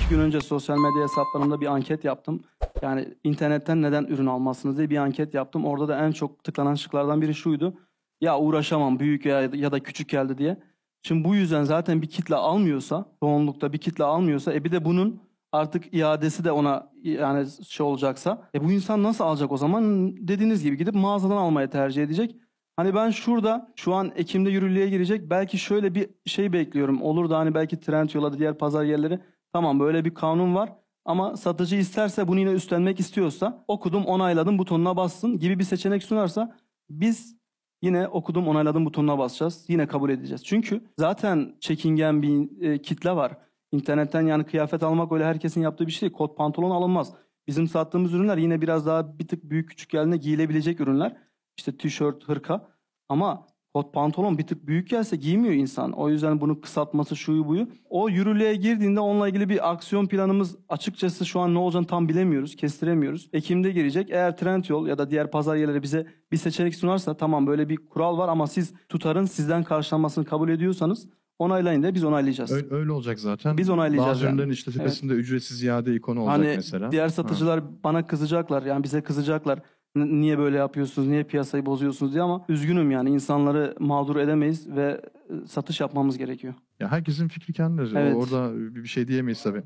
iki 0.00 0.10
gün 0.10 0.18
önce 0.18 0.40
sosyal 0.40 0.76
medya 0.78 1.02
hesaplarımda 1.02 1.60
bir 1.60 1.66
anket 1.66 2.04
yaptım. 2.04 2.42
Yani 2.82 3.14
internetten 3.24 3.82
neden 3.82 4.04
ürün 4.04 4.26
almazsınız 4.26 4.78
diye 4.78 4.90
bir 4.90 4.96
anket 4.96 5.34
yaptım. 5.34 5.64
Orada 5.64 5.88
da 5.88 6.06
en 6.06 6.12
çok 6.12 6.44
tıklanan 6.44 6.74
şıklardan 6.74 7.22
biri 7.22 7.34
şuydu. 7.34 7.74
Ya 8.20 8.38
uğraşamam 8.38 9.00
büyük 9.00 9.26
ya, 9.26 9.40
ya 9.40 9.72
da 9.72 9.80
küçük 9.80 10.08
geldi 10.08 10.38
diye. 10.38 10.56
Şimdi 11.02 11.24
bu 11.24 11.34
yüzden 11.34 11.64
zaten 11.64 12.02
bir 12.02 12.06
kitle 12.06 12.34
almıyorsa, 12.34 13.06
çoğunlukta 13.20 13.72
bir 13.72 13.78
kitle 13.78 14.04
almıyorsa 14.04 14.54
e 14.54 14.64
bir 14.64 14.72
de 14.72 14.84
bunun 14.84 15.20
artık 15.52 15.94
iadesi 15.94 16.44
de 16.44 16.52
ona 16.52 16.90
yani 17.02 17.46
şey 17.68 17.86
olacaksa 17.86 18.48
e 18.54 18.64
bu 18.64 18.72
insan 18.72 19.02
nasıl 19.02 19.24
alacak 19.24 19.52
o 19.52 19.56
zaman 19.56 20.12
dediğiniz 20.28 20.62
gibi 20.62 20.76
gidip 20.76 20.94
mağazadan 20.94 21.36
almaya 21.36 21.70
tercih 21.70 22.02
edecek. 22.02 22.36
Hani 22.76 22.94
ben 22.94 23.10
şurada 23.10 23.72
şu 23.76 23.94
an 23.94 24.12
Ekim'de 24.16 24.50
yürürlüğe 24.50 24.88
girecek 24.88 25.30
belki 25.30 25.58
şöyle 25.58 25.94
bir 25.94 26.10
şey 26.26 26.52
bekliyorum. 26.52 27.02
Olur 27.02 27.30
da 27.30 27.38
hani 27.38 27.54
belki 27.54 27.80
Trendyol'a 27.80 28.32
da 28.32 28.38
diğer 28.38 28.58
pazar 28.58 28.84
yerleri 28.84 29.20
Tamam 29.52 29.80
böyle 29.80 30.04
bir 30.04 30.14
kanun 30.14 30.54
var 30.54 30.72
ama 31.04 31.36
satıcı 31.36 31.76
isterse 31.76 32.28
bunu 32.28 32.40
yine 32.40 32.50
üstlenmek 32.50 33.00
istiyorsa 33.00 33.64
okudum 33.68 34.06
onayladım 34.06 34.58
butonuna 34.58 34.96
bassın 34.96 35.38
gibi 35.38 35.58
bir 35.58 35.64
seçenek 35.64 36.02
sunarsa 36.02 36.56
biz 36.90 37.36
yine 37.82 38.08
okudum 38.08 38.48
onayladım 38.48 38.86
butonuna 38.86 39.18
basacağız. 39.18 39.64
Yine 39.68 39.86
kabul 39.86 40.10
edeceğiz. 40.10 40.44
Çünkü 40.44 40.80
zaten 40.98 41.56
çekingen 41.60 42.22
bir 42.22 42.62
e, 42.62 42.82
kitle 42.82 43.16
var. 43.16 43.36
İnternetten 43.72 44.26
yani 44.26 44.44
kıyafet 44.44 44.82
almak 44.82 45.12
öyle 45.12 45.24
herkesin 45.24 45.60
yaptığı 45.60 45.86
bir 45.86 45.92
şey 45.92 46.00
değil. 46.00 46.12
Kot 46.12 46.36
pantolon 46.36 46.70
alınmaz. 46.70 47.12
Bizim 47.46 47.68
sattığımız 47.68 48.14
ürünler 48.14 48.36
yine 48.36 48.60
biraz 48.60 48.86
daha 48.86 49.18
bir 49.18 49.28
tık 49.28 49.50
büyük 49.50 49.68
küçük 49.68 49.90
geldiğinde 49.90 50.16
giyilebilecek 50.16 50.80
ürünler. 50.80 51.16
İşte 51.58 51.76
tişört, 51.76 52.28
hırka. 52.28 52.68
Ama 53.08 53.46
kot 53.74 53.94
pantolon 53.94 54.38
bir 54.38 54.46
tık 54.46 54.66
büyük 54.66 54.90
gelse 54.90 55.16
giymiyor 55.16 55.54
insan. 55.54 55.92
O 55.92 56.08
yüzden 56.08 56.40
bunu 56.40 56.60
kısaltması 56.60 57.16
şuyu 57.16 57.48
buyu. 57.48 57.68
O 57.90 58.08
yürürlüğe 58.08 58.54
girdiğinde 58.54 59.00
onunla 59.00 59.28
ilgili 59.28 59.48
bir 59.48 59.70
aksiyon 59.70 60.06
planımız 60.06 60.56
açıkçası 60.68 61.26
şu 61.26 61.40
an 61.40 61.54
ne 61.54 61.58
olacağını 61.58 61.86
tam 61.86 62.08
bilemiyoruz. 62.08 62.56
Kestiremiyoruz. 62.56 63.28
Ekim'de 63.32 63.70
girecek. 63.70 64.10
Eğer 64.10 64.36
Trendyol 64.36 64.86
ya 64.86 64.98
da 64.98 65.10
diğer 65.10 65.30
pazar 65.30 65.56
yerleri 65.56 65.82
bize 65.82 66.06
bir 66.32 66.36
seçenek 66.36 66.74
sunarsa 66.74 67.16
tamam 67.16 67.46
böyle 67.46 67.68
bir 67.68 67.76
kural 67.76 68.18
var 68.18 68.28
ama 68.28 68.46
siz 68.46 68.74
tutarın 68.88 69.24
sizden 69.24 69.64
karşılanmasını 69.64 70.24
kabul 70.24 70.48
ediyorsanız 70.48 71.08
onaylayın 71.40 71.82
da 71.82 71.94
biz 71.94 72.04
onaylayacağız. 72.04 72.52
Öyle, 72.52 72.66
öyle 72.74 72.92
olacak 72.92 73.20
zaten. 73.20 73.58
Biz 73.58 73.70
onaylayacağız 73.70 74.08
Bazı 74.10 74.24
ürünlerin 74.26 74.38
yani. 74.46 74.52
işte 74.52 74.70
tepesinde 74.72 75.12
ücretsiz 75.14 75.62
iade 75.62 75.94
ikonu 75.94 76.20
olacak 76.20 76.38
Hani 76.38 76.56
mesela. 76.56 76.90
diğer 76.92 77.02
Ha. 77.02 77.08
satıcılar 77.10 77.60
bana 77.84 78.06
kızacaklar 78.06 78.62
yani 78.62 78.82
bize 78.84 79.00
kızacaklar. 79.02 79.58
Niye 79.96 80.38
böyle 80.38 80.56
yapıyorsunuz? 80.56 81.08
Niye 81.08 81.22
piyasayı 81.24 81.66
bozuyorsunuz 81.66 82.12
diye 82.12 82.22
ama 82.22 82.44
üzgünüm 82.48 82.90
yani 82.90 83.10
insanları 83.10 83.74
mağdur 83.78 84.16
edemeyiz 84.16 84.68
ve 84.68 85.00
e, 85.30 85.46
satış 85.46 85.80
yapmamız 85.80 86.18
gerekiyor. 86.18 86.54
Ya 86.80 86.90
herkesin 86.90 87.28
fikri 87.28 87.52
kendidir. 87.52 87.92
Evet. 87.96 88.16
Orada 88.16 88.52
bir 88.74 88.88
şey 88.88 89.08
diyemeyiz 89.08 89.42
tabii. 89.42 89.62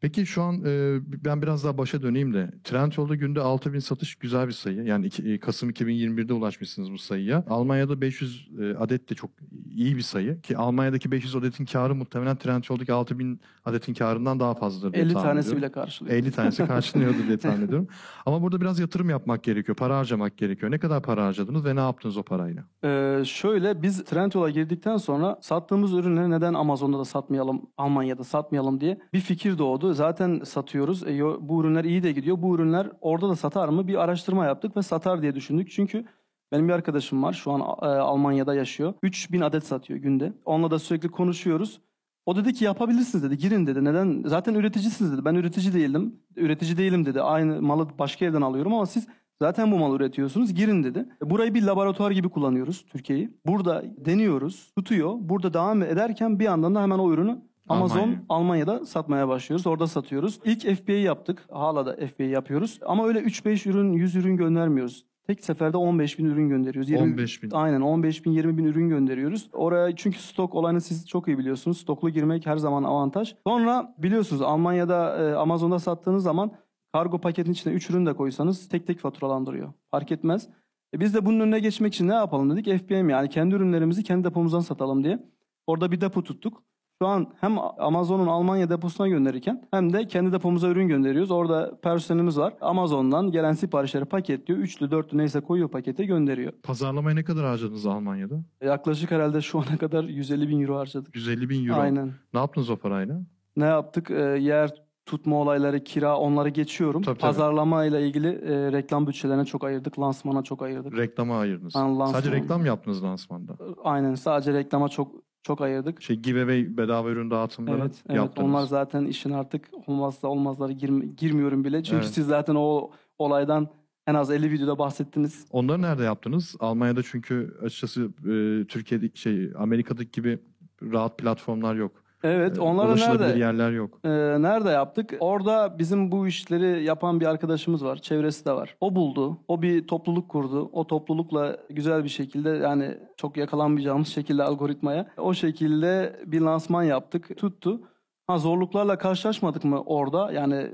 Peki 0.00 0.26
şu 0.26 0.42
an 0.42 0.64
e, 0.66 0.98
ben 1.24 1.42
biraz 1.42 1.64
daha 1.64 1.78
başa 1.78 2.02
döneyim 2.02 2.34
de 2.34 2.50
Trendyol'da 2.64 3.14
günde 3.14 3.40
6000 3.40 3.78
satış 3.78 4.14
güzel 4.14 4.46
bir 4.46 4.52
sayı. 4.52 4.82
Yani 4.84 5.06
iki- 5.06 5.38
Kasım 5.40 5.70
2021'de 5.70 6.32
ulaşmışsınız 6.32 6.92
bu 6.92 6.98
sayıya. 6.98 7.44
Almanya'da 7.50 8.00
500 8.00 8.48
e, 8.60 8.74
adet 8.74 9.10
de 9.10 9.14
çok 9.14 9.30
iyi 9.74 9.96
bir 9.96 10.02
sayı. 10.02 10.40
Ki 10.40 10.56
Almanya'daki 10.56 11.10
500 11.10 11.36
adetin 11.36 11.64
karı 11.64 11.94
muhtemelen 11.94 12.36
Trendyol'daki 12.36 12.92
6000 12.92 13.40
adetin 13.64 13.94
karından 13.94 14.40
daha 14.40 14.54
fazladır 14.54 14.92
diye 14.92 15.04
50 15.04 15.12
tahmin 15.12 15.28
tanesi 15.28 15.46
ediyorum. 15.48 15.62
bile 15.62 15.72
karşılıyor. 15.72 16.16
50 16.16 16.30
tanesi 16.32 16.66
karşılıyordur 16.66 17.26
diye 17.26 17.38
tahmin 17.38 17.66
ediyorum. 17.66 17.88
Ama 18.26 18.42
burada 18.42 18.60
biraz 18.60 18.78
yatırım 18.80 19.10
yapmak 19.10 19.42
gerekiyor. 19.42 19.76
Para 19.76 19.98
harcamak 19.98 20.36
gerekiyor. 20.38 20.72
Ne 20.72 20.78
kadar 20.78 21.02
para 21.02 21.26
harcadınız 21.26 21.64
ve 21.64 21.76
ne 21.76 21.80
yaptınız 21.80 22.16
o 22.16 22.22
parayla? 22.22 22.64
Ee, 22.84 23.22
şöyle 23.24 23.82
biz 23.82 24.04
Trendyol'a 24.04 24.50
girdikten 24.50 24.96
sonra 24.96 25.38
sattığımız 25.40 25.92
ürünleri 25.92 26.30
neden 26.30 26.54
Amazon'da 26.54 26.98
da 26.98 27.04
satmayalım, 27.04 27.62
Almanya'da 27.76 28.24
satmayalım 28.24 28.80
diye 28.80 28.98
bir 29.12 29.20
fikir 29.20 29.58
doğdu. 29.58 29.89
Zaten 29.94 30.40
satıyoruz. 30.44 31.02
E, 31.02 31.20
bu 31.48 31.60
ürünler 31.60 31.84
iyi 31.84 32.02
de 32.02 32.12
gidiyor. 32.12 32.42
Bu 32.42 32.54
ürünler 32.54 32.90
orada 33.00 33.28
da 33.28 33.36
satar 33.36 33.68
mı? 33.68 33.88
Bir 33.88 34.02
araştırma 34.02 34.44
yaptık 34.44 34.76
ve 34.76 34.82
satar 34.82 35.22
diye 35.22 35.34
düşündük. 35.34 35.70
Çünkü 35.70 36.04
benim 36.52 36.68
bir 36.68 36.72
arkadaşım 36.72 37.22
var. 37.22 37.32
Şu 37.32 37.52
an 37.52 37.60
e, 37.60 37.86
Almanya'da 37.86 38.54
yaşıyor. 38.54 38.94
3000 39.02 39.40
adet 39.40 39.64
satıyor 39.64 39.98
günde. 39.98 40.32
Onunla 40.44 40.70
da 40.70 40.78
sürekli 40.78 41.08
konuşuyoruz. 41.08 41.80
O 42.26 42.36
dedi 42.36 42.54
ki 42.54 42.64
yapabilirsiniz 42.64 43.24
dedi. 43.24 43.38
Girin 43.38 43.66
dedi. 43.66 43.84
Neden? 43.84 44.22
Zaten 44.26 44.54
üreticisiniz 44.54 45.12
dedi. 45.12 45.24
Ben 45.24 45.34
üretici 45.34 45.72
değildim. 45.72 46.14
Üretici 46.36 46.76
değilim 46.76 47.06
dedi. 47.06 47.22
Aynı 47.22 47.62
malı 47.62 47.88
başka 47.98 48.24
yerden 48.24 48.42
alıyorum 48.42 48.74
ama 48.74 48.86
siz 48.86 49.06
zaten 49.42 49.72
bu 49.72 49.78
malı 49.78 49.96
üretiyorsunuz. 49.96 50.54
Girin 50.54 50.84
dedi. 50.84 51.08
Burayı 51.22 51.54
bir 51.54 51.62
laboratuvar 51.62 52.10
gibi 52.10 52.28
kullanıyoruz 52.28 52.84
Türkiye'yi. 52.86 53.38
Burada 53.46 53.84
deniyoruz. 53.96 54.72
Tutuyor. 54.76 55.14
Burada 55.18 55.54
devam 55.54 55.82
ederken 55.82 56.38
bir 56.38 56.44
yandan 56.44 56.74
da 56.74 56.82
hemen 56.82 56.98
o 56.98 57.12
ürünü 57.12 57.49
Amazon 57.70 57.98
Almanya. 57.98 58.20
Almanya'da 58.28 58.86
satmaya 58.86 59.28
başlıyoruz. 59.28 59.66
Orada 59.66 59.86
satıyoruz. 59.86 60.40
İlk 60.44 60.76
FBA 60.76 60.92
yaptık. 60.92 61.46
Hala 61.50 61.86
da 61.86 62.06
FBA 62.06 62.24
yapıyoruz. 62.24 62.78
Ama 62.86 63.06
öyle 63.06 63.18
3-5 63.18 63.70
ürün, 63.70 63.92
100 63.92 64.16
ürün 64.16 64.36
göndermiyoruz. 64.36 65.04
Tek 65.26 65.44
seferde 65.44 65.76
15 65.76 66.18
bin 66.18 66.24
ürün 66.24 66.48
gönderiyoruz. 66.48 66.92
15 66.92 67.42
bin. 67.42 67.50
Aynen 67.50 67.80
15 67.80 68.24
bin 68.24 68.30
20 68.30 68.58
bin 68.58 68.64
ürün 68.64 68.88
gönderiyoruz. 68.88 69.48
Oraya 69.52 69.96
çünkü 69.96 70.18
stok 70.18 70.54
olayını 70.54 70.80
siz 70.80 71.08
çok 71.08 71.28
iyi 71.28 71.38
biliyorsunuz. 71.38 71.78
Stoklu 71.78 72.10
girmek 72.10 72.46
her 72.46 72.56
zaman 72.56 72.84
avantaj. 72.84 73.34
Sonra 73.46 73.94
biliyorsunuz 73.98 74.42
Almanya'da 74.42 75.16
e, 75.18 75.34
Amazon'da 75.34 75.78
sattığınız 75.78 76.22
zaman 76.22 76.50
kargo 76.92 77.18
paketin 77.18 77.52
içine 77.52 77.72
3 77.72 77.90
ürün 77.90 78.06
de 78.06 78.12
koysanız 78.12 78.68
tek 78.68 78.86
tek 78.86 78.98
faturalandırıyor. 78.98 79.72
Fark 79.90 80.12
etmez. 80.12 80.48
E, 80.94 81.00
biz 81.00 81.14
de 81.14 81.26
bunun 81.26 81.40
önüne 81.40 81.60
geçmek 81.60 81.94
için 81.94 82.08
ne 82.08 82.14
yapalım 82.14 82.50
dedik? 82.50 82.86
FBM 82.86 83.08
yani 83.08 83.28
kendi 83.28 83.54
ürünlerimizi 83.54 84.02
kendi 84.02 84.24
depomuzdan 84.24 84.60
satalım 84.60 85.04
diye. 85.04 85.24
Orada 85.66 85.92
bir 85.92 86.00
depo 86.00 86.22
tuttuk. 86.22 86.62
Şu 87.02 87.08
an 87.08 87.26
hem 87.40 87.58
Amazon'un 87.78 88.26
Almanya 88.26 88.70
deposuna 88.70 89.08
gönderirken 89.08 89.68
hem 89.70 89.92
de 89.92 90.06
kendi 90.06 90.32
depomuza 90.32 90.68
ürün 90.68 90.88
gönderiyoruz. 90.88 91.30
Orada 91.30 91.80
personelimiz 91.82 92.38
var. 92.38 92.54
Amazon'dan 92.60 93.30
gelen 93.30 93.52
siparişleri 93.52 94.04
paketliyor. 94.04 94.60
Üçlü, 94.60 94.90
dörtlü 94.90 95.18
neyse 95.18 95.40
koyuyor 95.40 95.68
pakete 95.70 96.04
gönderiyor. 96.04 96.52
Pazarlamaya 96.62 97.14
ne 97.16 97.24
kadar 97.24 97.44
harcadınız 97.44 97.86
Almanya'da? 97.86 98.34
Yaklaşık 98.64 99.10
herhalde 99.10 99.40
şu 99.40 99.58
ana 99.58 99.78
kadar 99.78 100.04
150 100.04 100.48
bin 100.48 100.60
euro 100.62 100.76
harcadık. 100.78 101.16
150 101.16 101.48
bin 101.48 101.68
euro. 101.68 101.80
Aynen. 101.80 102.12
Ne 102.34 102.40
yaptınız 102.40 102.70
o 102.70 102.76
parayla? 102.76 103.20
Ne 103.56 103.64
yaptık? 103.64 104.10
Ee, 104.10 104.14
yer 104.40 104.70
tutma 105.06 105.36
olayları, 105.36 105.84
kira 105.84 106.16
onları 106.16 106.48
geçiyorum. 106.48 107.02
Tabii, 107.02 107.18
tabii. 107.18 107.20
Pazarlama 107.20 107.84
ile 107.84 108.06
ilgili 108.06 108.28
e, 108.28 108.72
reklam 108.72 109.06
bütçelerine 109.06 109.44
çok 109.44 109.64
ayırdık. 109.64 109.98
Lansmana 110.00 110.42
çok 110.42 110.62
ayırdık. 110.62 110.96
Reklama 110.96 111.38
ayırdınız. 111.38 111.74
Ha, 111.74 111.80
lansman. 111.80 112.06
Sadece 112.06 112.32
reklam 112.32 112.66
yaptınız 112.66 113.02
lansmanda? 113.04 113.52
Aynen 113.84 114.14
sadece 114.14 114.52
reklama 114.52 114.88
çok 114.88 115.29
çok 115.42 115.60
ayırdık. 115.60 116.02
Şey 116.02 116.16
giveaway 116.16 116.76
bedava 116.76 117.08
ürün 117.10 117.30
dağıtımları 117.30 117.78
Evet, 117.80 118.02
evet 118.08 118.16
yaptınız. 118.16 118.48
onlar 118.48 118.62
zaten 118.62 119.04
işin 119.04 119.30
artık 119.30 119.68
olmazsa 119.86 120.28
olmazları 120.28 120.72
girme- 120.72 121.06
girmiyorum 121.16 121.64
bile. 121.64 121.82
Çünkü 121.82 121.96
Evet. 122.04 122.14
siz 122.14 122.26
zaten 122.26 122.54
o 122.54 122.90
olaydan 123.18 123.68
en 124.06 124.14
az 124.14 124.30
50 124.30 124.50
videoda 124.50 124.78
bahsettiniz. 124.78 125.46
Onları 125.50 125.82
nerede 125.82 126.02
yaptınız? 126.02 126.56
Almanya'da 126.60 127.02
çünkü 127.02 127.56
açıkçası 127.62 128.04
e, 128.04 128.66
Türkiye'de 128.66 129.10
şey 129.14 129.50
Amerika'daki 129.58 130.10
gibi 130.10 130.38
rahat 130.82 131.18
platformlar 131.18 131.74
yok. 131.74 131.92
Evet, 132.22 132.58
E, 132.58 132.60
onları 132.60 132.88
ulaşılabilir 132.88 133.20
nerede? 133.28 133.38
yerler 133.38 133.70
yok. 133.70 133.98
Ee, 134.04 134.08
nerede 134.42 134.68
yaptık? 134.70 135.14
Orada 135.20 135.78
bizim 135.78 136.12
bu 136.12 136.26
işleri 136.26 136.84
yapan 136.84 137.20
bir 137.20 137.26
arkadaşımız 137.26 137.84
var. 137.84 137.96
Çevresi 137.96 138.44
de 138.46 138.52
var. 138.52 138.76
O 138.80 138.94
buldu. 138.96 139.38
O 139.48 139.62
bir 139.62 139.86
topluluk 139.86 140.28
kurdu. 140.28 140.70
O 140.72 140.86
toplulukla 140.86 141.56
güzel 141.70 142.04
bir 142.04 142.08
şekilde 142.08 142.48
yani 142.50 142.98
çok 143.16 143.36
yakalanmayacağımız 143.36 144.08
şekilde 144.08 144.42
algoritmaya 144.42 145.06
o 145.18 145.34
şekilde 145.34 146.20
bir 146.26 146.40
lansman 146.40 146.82
yaptık. 146.82 147.36
Tuttu. 147.38 147.80
Ha 148.26 148.38
zorluklarla 148.38 148.98
karşılaşmadık 148.98 149.64
mı 149.64 149.82
orada? 149.82 150.32
Yani 150.32 150.54
e, 150.54 150.70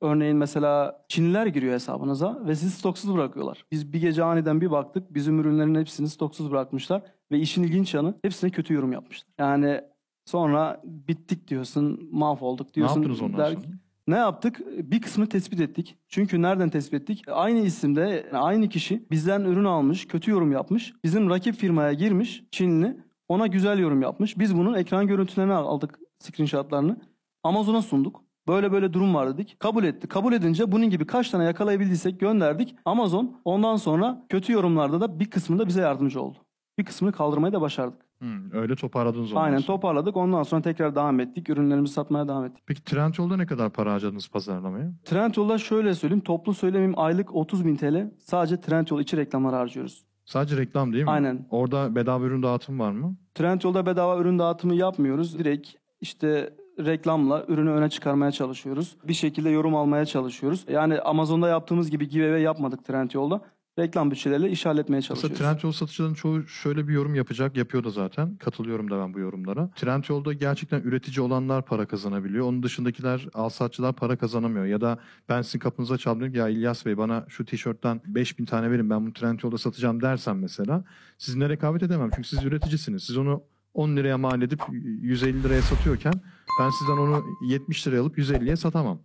örneğin 0.00 0.36
mesela 0.36 1.00
Çinliler 1.08 1.46
giriyor 1.46 1.74
hesabınıza 1.74 2.38
ve 2.46 2.54
sizi 2.54 2.76
stoksuz 2.76 3.14
bırakıyorlar. 3.14 3.64
Biz 3.72 3.92
bir 3.92 4.00
gece 4.00 4.24
aniden 4.24 4.60
bir 4.60 4.70
baktık. 4.70 5.14
Bizim 5.14 5.40
ürünlerin 5.40 5.74
hepsini 5.74 6.08
stoksuz 6.08 6.50
bırakmışlar 6.50 7.02
ve 7.32 7.38
işin 7.38 7.62
ilginç 7.62 7.94
yanı 7.94 8.14
hepsine 8.22 8.50
kötü 8.50 8.74
yorum 8.74 8.92
yapmışlar. 8.92 9.26
Yani 9.38 9.80
Sonra 10.28 10.80
bittik 10.84 11.48
diyorsun, 11.48 12.08
mahvolduk 12.12 12.68
Ne 12.68 12.74
diyorsun. 12.74 12.96
yaptınız 12.96 13.22
ondan 13.22 13.38
Der- 13.38 13.52
sonra? 13.54 13.66
Ne 14.08 14.16
yaptık? 14.16 14.60
Bir 14.78 15.00
kısmını 15.00 15.28
tespit 15.28 15.60
ettik. 15.60 15.96
Çünkü 16.08 16.42
nereden 16.42 16.68
tespit 16.70 16.94
ettik? 17.02 17.24
Aynı 17.28 17.58
isimde 17.58 18.26
aynı 18.32 18.68
kişi 18.68 19.06
bizden 19.10 19.40
ürün 19.40 19.64
almış, 19.64 20.06
kötü 20.06 20.30
yorum 20.30 20.52
yapmış. 20.52 20.94
Bizim 21.04 21.30
rakip 21.30 21.54
firmaya 21.54 21.92
girmiş, 21.92 22.44
Çinli. 22.50 22.96
Ona 23.28 23.46
güzel 23.46 23.78
yorum 23.78 24.02
yapmış. 24.02 24.38
Biz 24.38 24.56
bunun 24.56 24.74
ekran 24.74 25.06
görüntülerini 25.06 25.52
aldık, 25.52 25.98
screenshotlarını. 26.18 26.96
Amazon'a 27.42 27.82
sunduk. 27.82 28.22
Böyle 28.48 28.72
böyle 28.72 28.92
durum 28.92 29.14
var 29.14 29.28
dedik. 29.34 29.60
Kabul 29.60 29.84
etti. 29.84 30.06
Kabul 30.08 30.32
edince 30.32 30.72
bunun 30.72 30.90
gibi 30.90 31.06
kaç 31.06 31.30
tane 31.30 31.44
yakalayabildiysek 31.44 32.20
gönderdik. 32.20 32.76
Amazon 32.84 33.36
ondan 33.44 33.76
sonra 33.76 34.26
kötü 34.28 34.52
yorumlarda 34.52 35.00
da 35.00 35.20
bir 35.20 35.30
kısmında 35.30 35.66
bize 35.66 35.80
yardımcı 35.80 36.22
oldu. 36.22 36.38
Bir 36.78 36.84
kısmını 36.84 37.12
kaldırmayı 37.12 37.52
da 37.52 37.60
başardık. 37.60 38.07
Hmm, 38.18 38.52
öyle 38.52 38.76
toparladınız 38.76 39.32
ondan 39.32 39.42
Aynen 39.44 39.58
sonra. 39.58 39.66
toparladık. 39.66 40.16
Ondan 40.16 40.42
sonra 40.42 40.62
tekrar 40.62 40.94
devam 40.94 41.20
ettik. 41.20 41.48
Ürünlerimizi 41.48 41.92
satmaya 41.92 42.28
devam 42.28 42.44
ettik. 42.44 42.64
Peki 42.66 42.84
Trendyol'da 42.84 43.36
ne 43.36 43.46
kadar 43.46 43.70
para 43.70 43.92
harcadınız 43.92 44.28
pazarlamaya? 44.28 44.92
Trendyol'da 45.04 45.58
şöyle 45.58 45.94
söyleyeyim. 45.94 46.24
Toplu 46.24 46.54
söylemeyeyim 46.54 46.98
aylık 46.98 47.34
30 47.34 47.64
bin 47.64 47.76
TL. 47.76 48.10
Sadece 48.18 48.60
Trendyol 48.60 49.00
içi 49.00 49.16
reklamlara 49.16 49.58
harcıyoruz. 49.58 50.04
Sadece 50.24 50.56
reklam 50.56 50.92
değil 50.92 51.04
mi? 51.04 51.10
Aynen. 51.10 51.46
Orada 51.50 51.94
bedava 51.94 52.24
ürün 52.24 52.42
dağıtım 52.42 52.78
var 52.80 52.92
mı? 52.92 53.16
Trendyol'da 53.34 53.86
bedava 53.86 54.18
ürün 54.18 54.38
dağıtımı 54.38 54.74
yapmıyoruz. 54.74 55.38
Direkt 55.38 55.68
işte 56.00 56.54
reklamla 56.78 57.44
ürünü 57.48 57.70
öne 57.70 57.88
çıkarmaya 57.90 58.30
çalışıyoruz. 58.32 58.96
Bir 59.04 59.14
şekilde 59.14 59.50
yorum 59.50 59.74
almaya 59.76 60.06
çalışıyoruz. 60.06 60.64
Yani 60.68 61.00
Amazon'da 61.00 61.48
yaptığımız 61.48 61.90
gibi 61.90 62.08
giveaway 62.08 62.42
yapmadık 62.42 62.84
Trendyol'da. 62.84 63.40
Reklam 63.78 64.10
bütçeleriyle 64.10 64.50
iş 64.50 64.66
halletmeye 64.66 65.02
çalışıyoruz. 65.02 65.38
Trendyol 65.38 65.72
satıcıların 65.72 66.14
çoğu 66.14 66.46
şöyle 66.46 66.88
bir 66.88 66.92
yorum 66.92 67.14
yapacak, 67.14 67.56
yapıyor 67.56 67.84
da 67.84 67.90
zaten. 67.90 68.36
Katılıyorum 68.36 68.90
da 68.90 68.98
ben 68.98 69.14
bu 69.14 69.18
yorumlara. 69.18 69.70
Trendyol'da 69.76 70.32
gerçekten 70.32 70.80
üretici 70.80 71.20
olanlar 71.20 71.64
para 71.64 71.86
kazanabiliyor. 71.86 72.46
Onun 72.46 72.62
dışındakiler, 72.62 73.28
alsatçılar 73.34 73.92
para 73.92 74.16
kazanamıyor. 74.16 74.64
Ya 74.64 74.80
da 74.80 74.98
ben 75.28 75.42
sizin 75.42 75.58
kapınıza 75.58 75.98
çaldım 75.98 76.34
ya 76.34 76.48
İlyas 76.48 76.86
Bey 76.86 76.98
bana 76.98 77.24
şu 77.28 77.44
tişörtten 77.44 78.00
5000 78.06 78.44
tane 78.44 78.70
verin 78.70 78.90
ben 78.90 79.02
bunu 79.06 79.12
Trendyol'da 79.12 79.58
satacağım 79.58 80.02
dersen 80.02 80.36
mesela 80.36 80.84
sizinle 81.18 81.48
rekabet 81.48 81.82
edemem. 81.82 82.10
Çünkü 82.14 82.28
siz 82.28 82.44
üreticisiniz. 82.44 83.02
Siz 83.02 83.16
onu 83.16 83.42
10 83.74 83.96
liraya 83.96 84.18
mal 84.18 84.42
edip 84.42 84.60
150 84.70 85.42
liraya 85.42 85.62
satıyorken 85.62 86.12
ben 86.60 86.70
sizden 86.70 86.96
onu 86.96 87.24
70 87.48 87.86
liraya 87.86 88.00
alıp 88.00 88.18
150'ye 88.18 88.56
satamam. 88.56 88.98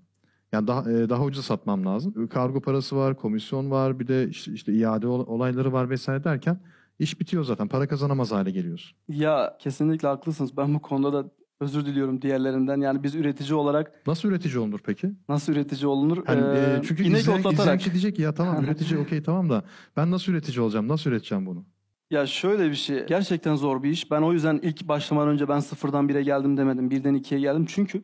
Yani 0.53 0.67
daha 0.67 0.91
e, 0.91 1.09
daha 1.09 1.23
ucuza 1.23 1.41
satmam 1.43 1.85
lazım. 1.85 2.27
Kargo 2.27 2.61
parası 2.61 2.95
var, 2.95 3.17
komisyon 3.17 3.71
var, 3.71 3.99
bir 3.99 4.07
de 4.07 4.29
işte, 4.29 4.53
işte 4.53 4.73
iade 4.73 5.07
ol- 5.07 5.27
olayları 5.27 5.73
var 5.73 5.89
vesaire 5.89 6.23
derken 6.23 6.59
iş 6.99 7.19
bitiyor 7.19 7.43
zaten. 7.43 7.67
Para 7.67 7.87
kazanamaz 7.87 8.31
hale 8.31 8.51
geliyorsun. 8.51 8.97
Ya 9.07 9.57
kesinlikle 9.59 10.07
haklısınız. 10.07 10.57
Ben 10.57 10.73
bu 10.73 10.81
konuda 10.81 11.13
da 11.13 11.29
özür 11.59 11.85
diliyorum 11.85 12.21
diğerlerinden. 12.21 12.81
Yani 12.81 13.03
biz 13.03 13.15
üretici 13.15 13.53
olarak 13.53 13.91
Nasıl 14.07 14.29
üretici 14.29 14.57
olunur 14.59 14.79
peki? 14.85 15.11
nasıl 15.29 15.53
üretici 15.53 15.87
olunur? 15.87 16.25
Hani, 16.25 16.39
Ee, 16.57 16.77
e, 16.79 16.81
çünkü 16.87 17.03
inek 17.03 17.19
izleyen, 17.19 17.39
izleyen 17.39 17.51
otlatarak. 17.51 17.79
kişi 17.79 17.91
diyecek 17.91 18.19
ya 18.19 18.33
tamam 18.33 18.63
üretici 18.63 18.99
okey 18.99 19.23
tamam 19.23 19.49
da 19.49 19.63
ben 19.97 20.11
nasıl 20.11 20.31
üretici 20.31 20.61
olacağım? 20.61 20.87
Nasıl 20.87 21.09
üreteceğim 21.09 21.45
bunu? 21.45 21.65
Ya 22.11 22.25
şöyle 22.27 22.69
bir 22.69 22.75
şey. 22.75 23.05
Gerçekten 23.05 23.55
zor 23.55 23.83
bir 23.83 23.89
iş. 23.89 24.11
Ben 24.11 24.21
o 24.21 24.33
yüzden 24.33 24.59
ilk 24.63 24.87
başlamadan 24.87 25.29
önce 25.29 25.47
ben 25.47 25.59
sıfırdan 25.59 26.09
bire 26.09 26.23
geldim 26.23 26.57
demedim. 26.57 26.89
Birden 26.91 27.13
ikiye 27.13 27.41
geldim. 27.41 27.65
Çünkü 27.69 28.03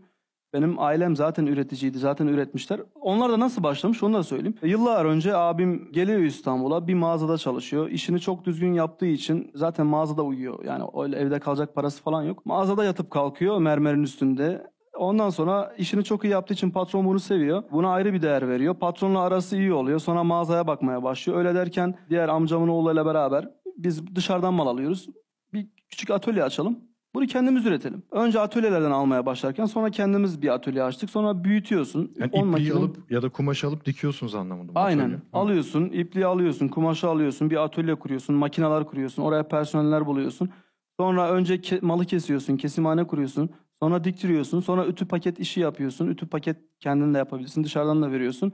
benim 0.53 0.79
ailem 0.79 1.15
zaten 1.15 1.45
üreticiydi. 1.45 1.97
Zaten 1.97 2.27
üretmişler. 2.27 2.81
Onlar 3.01 3.31
da 3.31 3.39
nasıl 3.39 3.63
başlamış 3.63 4.03
onu 4.03 4.13
da 4.13 4.23
söyleyeyim. 4.23 4.57
Yıllar 4.63 5.05
önce 5.05 5.35
abim 5.35 5.91
geliyor 5.91 6.19
İstanbul'a. 6.19 6.87
Bir 6.87 6.93
mağazada 6.93 7.37
çalışıyor. 7.37 7.89
İşini 7.89 8.19
çok 8.19 8.45
düzgün 8.45 8.73
yaptığı 8.73 9.05
için 9.05 9.51
zaten 9.55 9.85
mağazada 9.85 10.23
uyuyor. 10.23 10.65
Yani 10.65 10.83
öyle 11.03 11.17
evde 11.17 11.39
kalacak 11.39 11.75
parası 11.75 12.03
falan 12.03 12.23
yok. 12.23 12.45
Mağazada 12.45 12.83
yatıp 12.85 13.11
kalkıyor 13.11 13.57
mermerin 13.57 14.03
üstünde. 14.03 14.67
Ondan 14.97 15.29
sonra 15.29 15.73
işini 15.77 16.03
çok 16.03 16.23
iyi 16.23 16.27
yaptığı 16.27 16.53
için 16.53 16.71
patron 16.71 17.05
bunu 17.05 17.19
seviyor. 17.19 17.63
Buna 17.71 17.89
ayrı 17.89 18.13
bir 18.13 18.21
değer 18.21 18.49
veriyor. 18.49 18.75
Patronla 18.75 19.19
arası 19.19 19.57
iyi 19.57 19.73
oluyor. 19.73 19.99
Sonra 19.99 20.23
mağazaya 20.23 20.67
bakmaya 20.67 21.03
başlıyor. 21.03 21.39
Öyle 21.39 21.55
derken 21.55 21.95
diğer 22.09 22.29
amcamın 22.29 22.67
oğluyla 22.67 23.05
beraber 23.05 23.49
biz 23.77 24.15
dışarıdan 24.15 24.53
mal 24.53 24.67
alıyoruz. 24.67 25.07
Bir 25.53 25.67
küçük 25.89 26.09
atölye 26.09 26.43
açalım. 26.43 26.88
Bunu 27.15 27.27
kendimiz 27.27 27.65
üretelim. 27.65 28.03
Önce 28.11 28.39
atölyelerden 28.39 28.91
almaya 28.91 29.25
başlarken 29.25 29.65
sonra 29.65 29.89
kendimiz 29.89 30.41
bir 30.41 30.47
atölye 30.53 30.83
açtık. 30.83 31.09
Sonra 31.09 31.43
büyütüyorsun. 31.43 32.11
Yani 32.19 32.27
ipliği 32.29 32.43
makine- 32.43 32.73
alıp 32.77 33.11
ya 33.11 33.21
da 33.21 33.29
kumaş 33.29 33.63
alıp 33.63 33.85
dikiyorsunuz 33.85 34.35
anlamında. 34.35 34.71
Aynen. 34.75 35.03
atölye. 35.03 35.19
Alıyorsun, 35.33 35.85
ipliği 35.85 36.25
alıyorsun, 36.25 36.67
kumaşı 36.67 37.07
alıyorsun, 37.07 37.49
bir 37.49 37.63
atölye 37.63 37.95
kuruyorsun, 37.95 38.35
makineler 38.35 38.85
kuruyorsun, 38.85 39.23
oraya 39.23 39.47
personeller 39.47 40.05
buluyorsun. 40.05 40.49
Sonra 40.99 41.31
önce 41.31 41.55
ke- 41.55 41.85
malı 41.85 42.05
kesiyorsun, 42.05 42.57
kesimhane 42.57 43.07
kuruyorsun. 43.07 43.49
Sonra 43.81 44.03
diktiriyorsun. 44.03 44.59
Sonra 44.59 44.85
ütü 44.87 45.05
paket 45.07 45.39
işi 45.39 45.59
yapıyorsun. 45.59 46.07
Ütü 46.07 46.27
paket 46.27 46.57
kendin 46.79 47.13
de 47.13 47.17
yapabilirsin. 47.17 47.63
Dışarıdan 47.63 48.01
da 48.01 48.11
veriyorsun. 48.11 48.53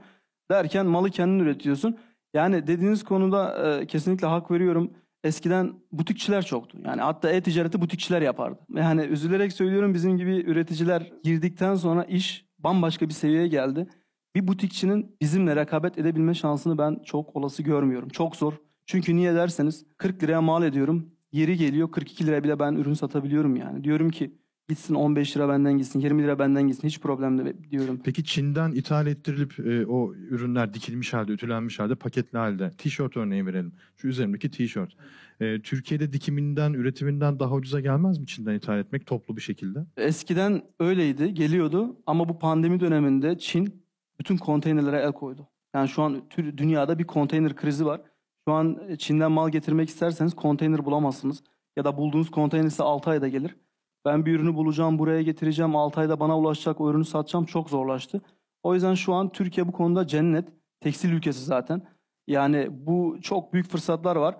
Derken 0.50 0.86
malı 0.86 1.10
kendin 1.10 1.38
üretiyorsun. 1.44 1.96
Yani 2.34 2.66
dediğiniz 2.66 3.04
konuda 3.04 3.68
e, 3.80 3.86
kesinlikle 3.86 4.26
hak 4.26 4.50
veriyorum. 4.50 4.90
Eskiden 5.26 5.74
butikçiler 5.92 6.44
çoktu. 6.44 6.78
Yani 6.84 7.00
hatta 7.00 7.30
e-ticareti 7.30 7.80
butikçiler 7.80 8.22
yapardı. 8.22 8.58
Yani 8.76 9.02
üzülerek 9.02 9.52
söylüyorum 9.52 9.94
bizim 9.94 10.16
gibi 10.16 10.36
üreticiler 10.36 11.12
girdikten 11.22 11.74
sonra 11.74 12.04
iş 12.04 12.46
bambaşka 12.58 13.08
bir 13.08 13.14
seviyeye 13.14 13.48
geldi. 13.48 13.86
Bir 14.34 14.48
butikçinin 14.48 15.16
bizimle 15.22 15.56
rekabet 15.56 15.98
edebilme 15.98 16.34
şansını 16.34 16.78
ben 16.78 17.02
çok 17.04 17.36
olası 17.36 17.62
görmüyorum. 17.62 18.08
Çok 18.08 18.36
zor. 18.36 18.52
Çünkü 18.86 19.16
niye 19.16 19.34
derseniz 19.34 19.86
40 19.98 20.22
liraya 20.22 20.40
mal 20.40 20.62
ediyorum. 20.62 21.10
Yeri 21.32 21.56
geliyor 21.56 21.90
42 21.90 22.26
liraya 22.26 22.44
bile 22.44 22.58
ben 22.58 22.72
ürün 22.72 22.94
satabiliyorum 22.94 23.56
yani. 23.56 23.84
Diyorum 23.84 24.10
ki 24.10 24.38
gitsin 24.68 24.94
15 24.94 25.36
lira 25.36 25.48
benden 25.48 25.78
gitsin 25.78 26.00
20 26.00 26.22
lira 26.22 26.38
benden 26.38 26.68
gitsin 26.68 26.88
hiç 26.88 27.00
problem 27.00 27.38
değil 27.38 27.56
diyorum. 27.70 28.00
Peki 28.04 28.24
Çin'den 28.24 28.72
ithal 28.72 29.06
ettirilip 29.06 29.58
e, 29.58 29.86
o 29.86 30.14
ürünler 30.14 30.74
dikilmiş 30.74 31.12
halde, 31.12 31.32
ütülenmiş 31.32 31.78
halde, 31.78 31.94
paketli 31.94 32.38
halde. 32.38 32.70
Tişört 32.78 33.16
örneği 33.16 33.46
verelim. 33.46 33.72
Şu 33.96 34.08
üzerimdeki 34.08 34.50
tişört. 34.50 34.96
E, 35.40 35.60
Türkiye'de 35.60 36.12
dikiminden, 36.12 36.72
üretiminden 36.72 37.38
daha 37.38 37.54
ucuza 37.54 37.80
gelmez 37.80 38.18
mi 38.18 38.26
Çin'den 38.26 38.54
ithal 38.54 38.78
etmek 38.78 39.06
toplu 39.06 39.36
bir 39.36 39.42
şekilde? 39.42 39.86
Eskiden 39.96 40.62
öyleydi 40.80 41.34
geliyordu 41.34 41.96
ama 42.06 42.28
bu 42.28 42.38
pandemi 42.38 42.80
döneminde 42.80 43.38
Çin 43.38 43.82
bütün 44.20 44.36
konteynerlere 44.36 45.00
el 45.00 45.12
koydu. 45.12 45.48
Yani 45.74 45.88
şu 45.88 46.02
an 46.02 46.22
dünyada 46.56 46.98
bir 46.98 47.04
konteyner 47.04 47.56
krizi 47.56 47.86
var. 47.86 48.00
Şu 48.48 48.52
an 48.54 48.80
Çin'den 48.98 49.32
mal 49.32 49.48
getirmek 49.48 49.88
isterseniz 49.88 50.34
konteyner 50.34 50.84
bulamazsınız. 50.84 51.42
Ya 51.76 51.84
da 51.84 51.96
bulduğunuz 51.96 52.30
konteyner 52.30 52.68
size 52.68 52.82
6 52.82 53.10
ayda 53.10 53.28
gelir. 53.28 53.56
Ben 54.06 54.26
bir 54.26 54.34
ürünü 54.34 54.54
bulacağım, 54.54 54.98
buraya 54.98 55.22
getireceğim, 55.22 55.76
6 55.76 56.00
ayda 56.00 56.20
bana 56.20 56.38
ulaşacak, 56.38 56.80
o 56.80 56.90
ürünü 56.90 57.04
satacağım 57.04 57.44
çok 57.44 57.70
zorlaştı. 57.70 58.20
O 58.62 58.74
yüzden 58.74 58.94
şu 58.94 59.14
an 59.14 59.32
Türkiye 59.32 59.68
bu 59.68 59.72
konuda 59.72 60.06
cennet. 60.06 60.48
Tekstil 60.80 61.12
ülkesi 61.12 61.44
zaten. 61.44 61.82
Yani 62.26 62.68
bu 62.70 63.18
çok 63.22 63.52
büyük 63.52 63.68
fırsatlar 63.68 64.16
var. 64.16 64.36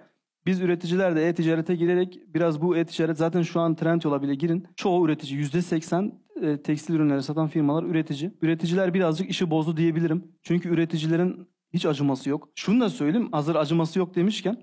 Biz 0.47 0.61
üreticiler 0.61 1.17
de 1.17 1.29
e-ticarete 1.29 1.77
girerek 1.77 2.21
biraz 2.35 2.63
bu 2.63 2.77
e-ticaret 2.77 3.19
zaten 3.19 3.43
şu 3.43 3.61
an 3.61 3.75
Trendyol'a 3.75 4.23
bile 4.23 4.35
girin. 4.35 4.67
Çoğu 4.77 5.07
üretici 5.07 5.41
%80 5.41 6.13
e, 6.43 6.63
tekstil 6.63 6.95
ürünleri 6.95 7.23
satan 7.23 7.49
firmalar 7.49 7.83
üretici. 7.83 8.31
Üreticiler 8.43 8.95
birazcık 8.95 9.31
işi 9.31 9.51
bozdu 9.51 9.77
diyebilirim. 9.77 10.25
Çünkü 10.43 10.69
üreticilerin 10.69 11.49
hiç 11.73 11.87
acıması 11.87 12.31
yok. 12.31 12.49
Şunu 12.55 12.81
da 12.81 12.91
söyleyeyim 12.91 13.29
hazır 13.33 13.55
acıması 13.55 13.99
yok 13.99 14.15
demişken. 14.15 14.57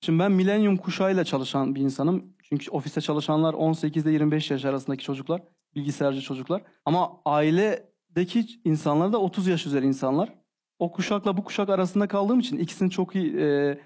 Şimdi 0.00 0.18
ben 0.18 0.32
milenyum 0.32 0.76
kuşağıyla 0.76 1.24
çalışan 1.24 1.74
bir 1.74 1.80
insanım. 1.80 2.24
Çünkü 2.52 2.70
ofiste 2.70 3.00
çalışanlar 3.00 3.54
18 3.54 4.06
ile 4.06 4.12
25 4.12 4.50
yaş 4.50 4.64
arasındaki 4.64 5.04
çocuklar. 5.04 5.42
Bilgisayarcı 5.74 6.20
çocuklar. 6.20 6.62
Ama 6.84 7.20
ailedeki 7.24 8.46
insanlar 8.64 9.12
da 9.12 9.20
30 9.20 9.46
yaş 9.46 9.66
üzeri 9.66 9.86
insanlar. 9.86 10.34
O 10.78 10.92
kuşakla 10.92 11.36
bu 11.36 11.44
kuşak 11.44 11.68
arasında 11.68 12.08
kaldığım 12.08 12.40
için 12.40 12.58
ikisini 12.58 12.90
çok 12.90 13.14
iyi 13.14 13.36
e, 13.36 13.78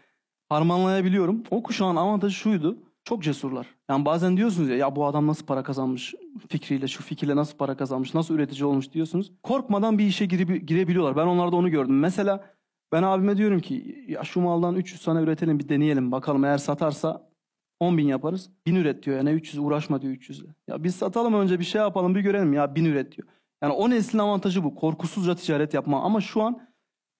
harmanlayabiliyorum. 0.48 1.42
O 1.50 1.62
kuşağın 1.62 1.96
avantajı 1.96 2.34
şuydu. 2.34 2.78
Çok 3.04 3.22
cesurlar. 3.22 3.66
Yani 3.90 4.04
bazen 4.04 4.36
diyorsunuz 4.36 4.68
ya 4.68 4.76
ya 4.76 4.96
bu 4.96 5.06
adam 5.06 5.26
nasıl 5.26 5.46
para 5.46 5.62
kazanmış 5.62 6.14
fikriyle 6.48 6.88
şu 6.88 7.02
fikirle 7.02 7.36
nasıl 7.36 7.56
para 7.56 7.76
kazanmış 7.76 8.14
nasıl 8.14 8.34
üretici 8.34 8.64
olmuş 8.64 8.92
diyorsunuz. 8.92 9.32
Korkmadan 9.42 9.98
bir 9.98 10.06
işe 10.06 10.26
girip, 10.26 10.68
girebiliyorlar. 10.68 11.16
Ben 11.16 11.26
onlarda 11.26 11.56
onu 11.56 11.70
gördüm. 11.70 11.98
Mesela 11.98 12.44
ben 12.92 13.02
abime 13.02 13.36
diyorum 13.36 13.60
ki 13.60 14.04
ya 14.08 14.24
şu 14.24 14.40
maldan 14.40 14.76
300 14.76 15.04
tane 15.04 15.20
üretelim 15.20 15.58
bir 15.58 15.68
deneyelim 15.68 16.12
bakalım 16.12 16.44
eğer 16.44 16.58
satarsa 16.58 17.33
10 17.80 17.98
bin 17.98 18.06
yaparız. 18.06 18.50
1000 18.66 18.74
üret 18.74 19.02
diyor 19.02 19.16
yani 19.16 19.30
300 19.30 19.58
uğraşma 19.58 20.02
diyor 20.02 20.12
300 20.12 20.40
ile. 20.40 20.48
Ya 20.68 20.84
biz 20.84 20.96
satalım 20.96 21.34
önce 21.34 21.58
bir 21.60 21.64
şey 21.64 21.80
yapalım 21.80 22.14
bir 22.14 22.20
görelim 22.20 22.52
ya 22.52 22.74
1000 22.74 22.84
üret 22.84 23.16
diyor. 23.16 23.28
Yani 23.62 23.72
o 23.72 23.90
neslin 23.90 24.18
avantajı 24.18 24.64
bu. 24.64 24.74
Korkusuzca 24.74 25.34
ticaret 25.34 25.74
yapma 25.74 26.02
ama 26.02 26.20
şu 26.20 26.42
an 26.42 26.60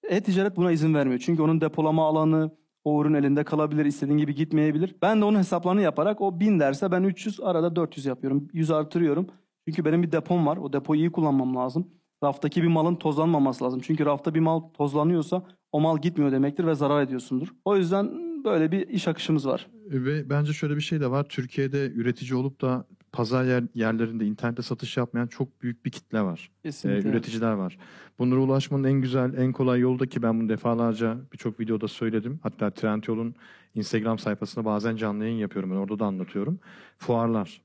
e-ticaret 0.09 0.55
buna 0.55 0.71
izin 0.71 0.93
vermiyor. 0.93 1.19
Çünkü 1.25 1.41
onun 1.41 1.61
depolama 1.61 2.07
alanı, 2.07 2.51
o 2.83 3.01
ürün 3.01 3.13
elinde 3.13 3.43
kalabilir, 3.43 3.85
istediğin 3.85 4.17
gibi 4.17 4.35
gitmeyebilir. 4.35 4.95
Ben 5.01 5.21
de 5.21 5.25
onun 5.25 5.37
hesaplarını 5.37 5.81
yaparak 5.81 6.21
o 6.21 6.39
1000 6.39 6.59
derse 6.59 6.91
ben 6.91 7.03
300 7.03 7.39
arada 7.39 7.75
400 7.75 8.05
yapıyorum. 8.05 8.47
100 8.53 8.71
artırıyorum. 8.71 9.27
Çünkü 9.67 9.85
benim 9.85 10.03
bir 10.03 10.11
depom 10.11 10.47
var. 10.47 10.57
O 10.57 10.73
depoyu 10.73 10.99
iyi 10.99 11.11
kullanmam 11.11 11.55
lazım. 11.55 11.87
Raftaki 12.23 12.63
bir 12.63 12.67
malın 12.67 12.95
tozlanmaması 12.95 13.63
lazım. 13.63 13.81
Çünkü 13.83 14.05
rafta 14.05 14.35
bir 14.35 14.39
mal 14.39 14.59
tozlanıyorsa 14.59 15.43
o 15.71 15.79
mal 15.79 15.97
gitmiyor 15.97 16.31
demektir 16.31 16.67
ve 16.67 16.75
zarar 16.75 17.01
ediyorsundur. 17.01 17.47
O 17.65 17.77
yüzden 17.77 18.24
böyle 18.45 18.71
bir 18.71 18.87
iş 18.87 19.07
akışımız 19.07 19.47
var. 19.47 19.67
Ve 19.89 20.29
bence 20.29 20.53
şöyle 20.53 20.75
bir 20.75 20.81
şey 20.81 20.99
de 20.99 21.11
var. 21.11 21.23
Türkiye'de 21.29 21.91
üretici 21.91 22.35
olup 22.35 22.61
da 22.61 22.85
pazar 23.11 23.43
yer, 23.43 23.63
yerlerinde 23.73 24.25
internette 24.25 24.61
satış 24.61 24.97
yapmayan 24.97 25.27
çok 25.27 25.61
büyük 25.61 25.85
bir 25.85 25.91
kitle 25.91 26.21
var. 26.21 26.49
Ee, 26.63 26.67
Kesinlikle. 26.67 27.09
üreticiler 27.09 27.51
var. 27.51 27.77
Bunlara 28.19 28.39
ulaşmanın 28.39 28.83
en 28.83 29.01
güzel, 29.01 29.33
en 29.37 29.51
kolay 29.51 29.79
yolu 29.79 29.99
da 29.99 30.05
ki 30.05 30.21
ben 30.21 30.39
bunu 30.39 30.49
defalarca 30.49 31.17
birçok 31.33 31.59
videoda 31.59 31.87
söyledim. 31.87 32.39
Hatta 32.43 32.71
Trendyol'un 32.71 33.35
Instagram 33.75 34.19
sayfasında 34.19 34.65
bazen 34.65 34.95
canlı 34.95 35.23
yayın 35.23 35.37
yapıyorum. 35.37 35.71
Ben 35.71 35.75
orada 35.75 35.99
da 35.99 36.05
anlatıyorum. 36.05 36.59
Fuarlar. 36.97 37.61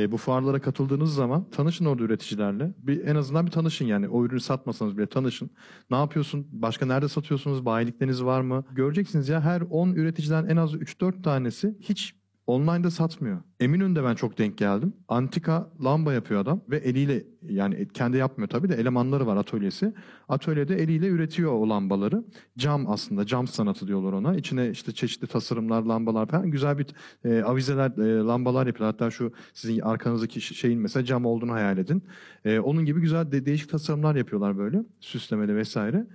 E, 0.00 0.12
bu 0.12 0.16
fuarlara 0.16 0.60
katıldığınız 0.60 1.14
zaman 1.14 1.50
tanışın 1.50 1.84
orada 1.84 2.02
üreticilerle. 2.02 2.74
Bir, 2.78 3.06
en 3.06 3.16
azından 3.16 3.46
bir 3.46 3.50
tanışın 3.50 3.86
yani. 3.86 4.08
O 4.08 4.24
ürünü 4.24 4.40
satmasanız 4.40 4.98
bile 4.98 5.06
tanışın. 5.06 5.50
Ne 5.90 5.96
yapıyorsun? 5.96 6.46
Başka 6.52 6.86
nerede 6.86 7.08
satıyorsunuz? 7.08 7.64
Bayilikleriniz 7.64 8.24
var 8.24 8.40
mı? 8.40 8.64
Göreceksiniz 8.72 9.28
ya 9.28 9.40
her 9.40 9.60
10 9.60 9.92
üreticiden 9.92 10.46
en 10.46 10.56
az 10.56 10.74
3-4 10.74 11.22
tanesi 11.22 11.76
hiç 11.80 12.19
online'da 12.50 12.90
satmıyor. 12.90 13.38
Eminönü'nde 13.60 14.04
ben 14.04 14.14
çok 14.14 14.38
denk 14.38 14.58
geldim. 14.58 14.92
Antika 15.08 15.70
lamba 15.84 16.12
yapıyor 16.12 16.40
adam 16.40 16.60
ve 16.70 16.76
eliyle 16.76 17.22
yani 17.42 17.88
kendi 17.94 18.16
yapmıyor 18.16 18.48
tabii 18.48 18.68
de 18.68 18.74
elemanları 18.74 19.26
var 19.26 19.36
atölyesi. 19.36 19.94
Atölyede 20.28 20.76
eliyle 20.82 21.06
üretiyor 21.08 21.52
o 21.52 21.68
lambaları. 21.68 22.24
Cam 22.58 22.90
aslında 22.90 23.26
cam 23.26 23.46
sanatı 23.46 23.86
diyorlar 23.86 24.12
ona. 24.12 24.36
İçine 24.36 24.70
işte 24.70 24.92
çeşitli 24.92 25.26
tasarımlar, 25.26 25.82
lambalar 25.82 26.26
falan 26.26 26.50
güzel 26.50 26.78
bir 26.78 26.86
e, 27.24 27.42
avizeler, 27.42 27.90
e, 27.90 28.18
lambalar 28.26 28.66
yapıyorlar. 28.66 28.94
Hatta 28.94 29.10
şu 29.10 29.32
sizin 29.54 29.80
arkanızdaki 29.80 30.40
şeyin 30.40 30.80
mesela 30.80 31.04
cam 31.04 31.24
olduğunu 31.26 31.52
hayal 31.52 31.78
edin. 31.78 32.02
E, 32.44 32.58
onun 32.58 32.84
gibi 32.84 33.00
güzel 33.00 33.32
de, 33.32 33.46
değişik 33.46 33.70
tasarımlar 33.70 34.16
yapıyorlar 34.16 34.58
böyle. 34.58 34.82
Süslemeli 35.00 35.56
vesaire. 35.56 36.06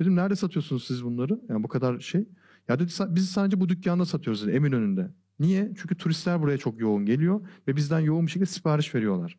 Dedim 0.00 0.16
nerede 0.16 0.36
satıyorsunuz 0.36 0.84
siz 0.84 1.04
bunları? 1.04 1.40
Yani 1.48 1.62
bu 1.62 1.68
kadar 1.68 2.00
şey. 2.00 2.28
Ya 2.68 2.78
dedi 2.78 2.90
"Sa- 2.90 3.14
biz 3.14 3.28
sadece 3.30 3.60
bu 3.60 3.68
dükkanda 3.68 4.04
satıyoruz 4.04 4.46
dedi 4.46 4.56
Eminönü'nde. 4.56 5.10
Niye? 5.40 5.72
Çünkü 5.76 5.94
turistler 5.94 6.42
buraya 6.42 6.58
çok 6.58 6.80
yoğun 6.80 7.06
geliyor 7.06 7.40
ve 7.68 7.76
bizden 7.76 8.00
yoğun 8.00 8.26
bir 8.26 8.30
şekilde 8.30 8.46
sipariş 8.46 8.94
veriyorlar. 8.94 9.38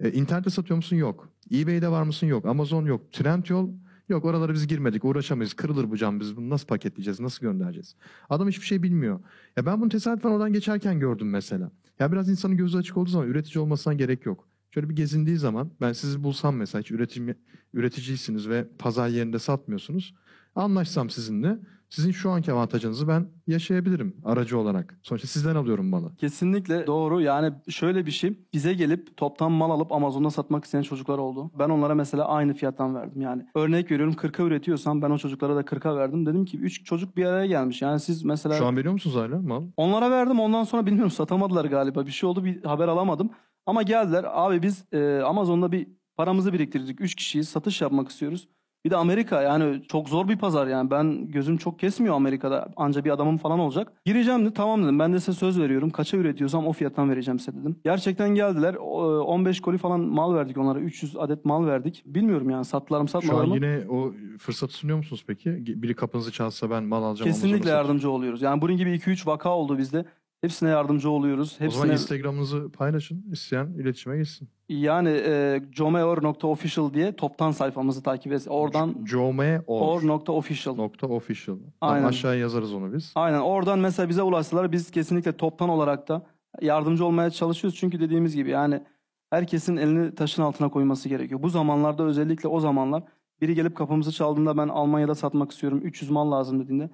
E, 0.00 0.12
internette 0.12 0.50
satıyor 0.50 0.76
musun? 0.76 0.96
Yok. 0.96 1.28
eBay'de 1.54 1.88
var 1.88 2.02
mısın? 2.02 2.26
Yok. 2.26 2.46
Amazon 2.46 2.86
yok. 2.86 3.12
Trendyol 3.12 3.70
Yok 4.08 4.24
oralara 4.24 4.54
biz 4.54 4.66
girmedik 4.66 5.04
uğraşamayız 5.04 5.54
kırılır 5.54 5.90
bu 5.90 5.96
cam 5.96 6.20
biz 6.20 6.36
bunu 6.36 6.50
nasıl 6.50 6.66
paketleyeceğiz 6.66 7.20
nasıl 7.20 7.40
göndereceğiz. 7.40 7.96
Adam 8.30 8.48
hiçbir 8.48 8.66
şey 8.66 8.82
bilmiyor. 8.82 9.20
Ya 9.56 9.66
ben 9.66 9.80
bunu 9.80 9.88
tesadüfen 9.88 10.30
oradan 10.30 10.52
geçerken 10.52 11.00
gördüm 11.00 11.30
mesela. 11.30 11.70
Ya 11.98 12.12
biraz 12.12 12.28
insanın 12.28 12.56
gözü 12.56 12.78
açık 12.78 12.96
olduğu 12.96 13.10
zaman 13.10 13.28
üretici 13.28 13.62
olmasına 13.62 13.94
gerek 13.94 14.26
yok. 14.26 14.48
Şöyle 14.70 14.88
bir 14.88 14.96
gezindiği 14.96 15.36
zaman 15.36 15.70
ben 15.80 15.92
sizi 15.92 16.22
bulsam 16.22 16.56
mesela 16.56 16.82
hiç 16.82 16.90
üretim, 16.90 17.34
üreticiysiniz 17.74 18.48
ve 18.48 18.66
pazar 18.78 19.08
yerinde 19.08 19.38
satmıyorsunuz. 19.38 20.14
Anlaşsam 20.56 21.10
sizinle 21.10 21.58
sizin 21.90 22.10
şu 22.10 22.30
anki 22.30 22.52
avantajınızı 22.52 23.08
ben 23.08 23.26
yaşayabilirim 23.46 24.16
aracı 24.24 24.58
olarak. 24.58 24.98
Sonuçta 25.02 25.28
sizden 25.28 25.54
alıyorum 25.56 25.86
malı. 25.86 26.16
Kesinlikle 26.16 26.86
doğru. 26.86 27.20
Yani 27.20 27.52
şöyle 27.68 28.06
bir 28.06 28.10
şey. 28.10 28.38
Bize 28.54 28.74
gelip 28.74 29.16
toptan 29.16 29.52
mal 29.52 29.70
alıp 29.70 29.92
Amazon'da 29.92 30.30
satmak 30.30 30.64
isteyen 30.64 30.82
çocuklar 30.82 31.18
oldu. 31.18 31.50
Ben 31.58 31.68
onlara 31.68 31.94
mesela 31.94 32.24
aynı 32.28 32.54
fiyattan 32.54 32.94
verdim. 32.94 33.20
Yani 33.20 33.46
örnek 33.54 33.90
veriyorum 33.90 34.14
40'a 34.14 34.44
üretiyorsam 34.44 35.02
ben 35.02 35.10
o 35.10 35.18
çocuklara 35.18 35.56
da 35.56 35.60
40'a 35.60 35.96
verdim. 35.96 36.26
Dedim 36.26 36.44
ki 36.44 36.58
3 36.58 36.84
çocuk 36.84 37.16
bir 37.16 37.24
araya 37.24 37.46
gelmiş. 37.46 37.82
Yani 37.82 38.00
siz 38.00 38.24
mesela 38.24 38.54
Şu 38.54 38.66
an 38.66 38.76
veriyor 38.76 38.92
musunuz 38.92 39.16
hala 39.16 39.42
mal? 39.42 39.62
onlara 39.76 40.10
verdim. 40.10 40.40
Ondan 40.40 40.64
sonra 40.64 40.86
bilmiyorum 40.86 41.10
satamadılar 41.10 41.64
galiba. 41.64 42.06
Bir 42.06 42.10
şey 42.10 42.28
oldu 42.28 42.44
bir 42.44 42.64
haber 42.64 42.88
alamadım. 42.88 43.30
Ama 43.66 43.82
geldiler. 43.82 44.24
Abi 44.28 44.62
biz 44.62 44.84
e, 44.92 45.20
Amazon'da 45.20 45.72
bir 45.72 45.88
paramızı 46.16 46.52
biriktirdik. 46.52 47.00
3 47.00 47.14
kişiyiz. 47.14 47.48
Satış 47.48 47.80
yapmak 47.80 48.08
istiyoruz. 48.08 48.48
Bir 48.86 48.90
de 48.90 48.96
Amerika 48.96 49.42
yani 49.42 49.82
çok 49.88 50.08
zor 50.08 50.28
bir 50.28 50.36
pazar 50.38 50.66
yani. 50.66 50.90
Ben 50.90 51.28
gözüm 51.28 51.56
çok 51.56 51.78
kesmiyor 51.78 52.14
Amerika'da. 52.14 52.68
Anca 52.76 53.04
bir 53.04 53.10
adamım 53.10 53.38
falan 53.38 53.58
olacak. 53.58 53.92
Gireceğim 54.04 54.46
de 54.46 54.52
tamam 54.52 54.84
dedim. 54.84 54.98
Ben 54.98 55.12
de 55.12 55.20
size 55.20 55.32
söz 55.32 55.60
veriyorum. 55.60 55.90
Kaça 55.90 56.16
üretiyorsam 56.16 56.66
o 56.66 56.72
fiyattan 56.72 57.10
vereceğim 57.10 57.38
size 57.38 57.58
dedim. 57.60 57.76
Gerçekten 57.84 58.28
geldiler. 58.28 58.74
O, 58.80 59.14
e, 59.14 59.18
15 59.18 59.60
koli 59.60 59.78
falan 59.78 60.00
mal 60.00 60.34
verdik 60.34 60.58
onlara. 60.58 60.80
300 60.80 61.16
adet 61.16 61.44
mal 61.44 61.66
verdik. 61.66 62.02
Bilmiyorum 62.06 62.50
yani 62.50 62.64
sattılar 62.64 63.00
mı 63.00 63.08
Şu 63.08 63.12
satmadılar 63.12 63.42
an 63.42 63.48
mı? 63.48 63.54
yine 63.54 63.80
o 63.88 64.12
fırsatı 64.38 64.72
sunuyor 64.74 64.98
musunuz 64.98 65.24
peki? 65.26 65.82
Biri 65.82 65.94
kapınızı 65.94 66.32
çalsa 66.32 66.70
ben 66.70 66.84
mal 66.84 67.02
alacağım. 67.02 67.30
Kesinlikle 67.30 67.58
satacağım. 67.58 67.78
yardımcı 67.78 68.10
oluyoruz. 68.10 68.42
Yani 68.42 68.60
bunun 68.60 68.76
gibi 68.76 68.90
2-3 68.90 69.26
vaka 69.26 69.50
oldu 69.50 69.78
bizde. 69.78 70.04
Hepsine 70.40 70.68
yardımcı 70.68 71.10
oluyoruz. 71.10 71.58
O 71.60 71.70
zaman 71.70 71.70
Hepsine 71.70 71.92
Instagram'ınızı 71.92 72.70
paylaşın. 72.72 73.24
İsteyen 73.32 73.66
iletişime 73.66 74.16
geçsin. 74.16 74.48
yani 74.68 75.08
e, 75.08 75.62
jomeor.official 75.72 76.94
diye 76.94 77.16
toptan 77.16 77.50
sayfamızı 77.50 78.02
takip 78.02 78.32
et. 78.32 78.46
Oradan 78.48 78.94
Jome 79.06 79.62
or. 79.66 80.02
or.official. 80.02 80.76
Nokta 80.76 81.06
official. 81.06 81.56
Aynen. 81.80 82.06
Aşağıya 82.06 82.40
yazarız 82.40 82.74
onu 82.74 82.92
biz. 82.94 83.12
Aynen 83.14 83.40
oradan 83.40 83.78
mesela 83.78 84.08
bize 84.08 84.22
ulaşsalar 84.22 84.72
biz 84.72 84.90
kesinlikle 84.90 85.32
toptan 85.36 85.68
olarak 85.68 86.08
da 86.08 86.26
yardımcı 86.60 87.04
olmaya 87.04 87.30
çalışıyoruz. 87.30 87.78
Çünkü 87.78 88.00
dediğimiz 88.00 88.36
gibi 88.36 88.50
yani 88.50 88.82
herkesin 89.30 89.76
elini 89.76 90.14
taşın 90.14 90.42
altına 90.42 90.68
koyması 90.68 91.08
gerekiyor. 91.08 91.42
Bu 91.42 91.48
zamanlarda 91.48 92.02
özellikle 92.02 92.48
o 92.48 92.60
zamanlar 92.60 93.02
biri 93.40 93.54
gelip 93.54 93.76
kapımızı 93.76 94.12
çaldığında 94.12 94.56
ben 94.56 94.68
Almanya'da 94.68 95.14
satmak 95.14 95.52
istiyorum 95.52 95.80
300 95.84 96.10
mal 96.10 96.32
lazım 96.32 96.60
dediğinde 96.60 96.90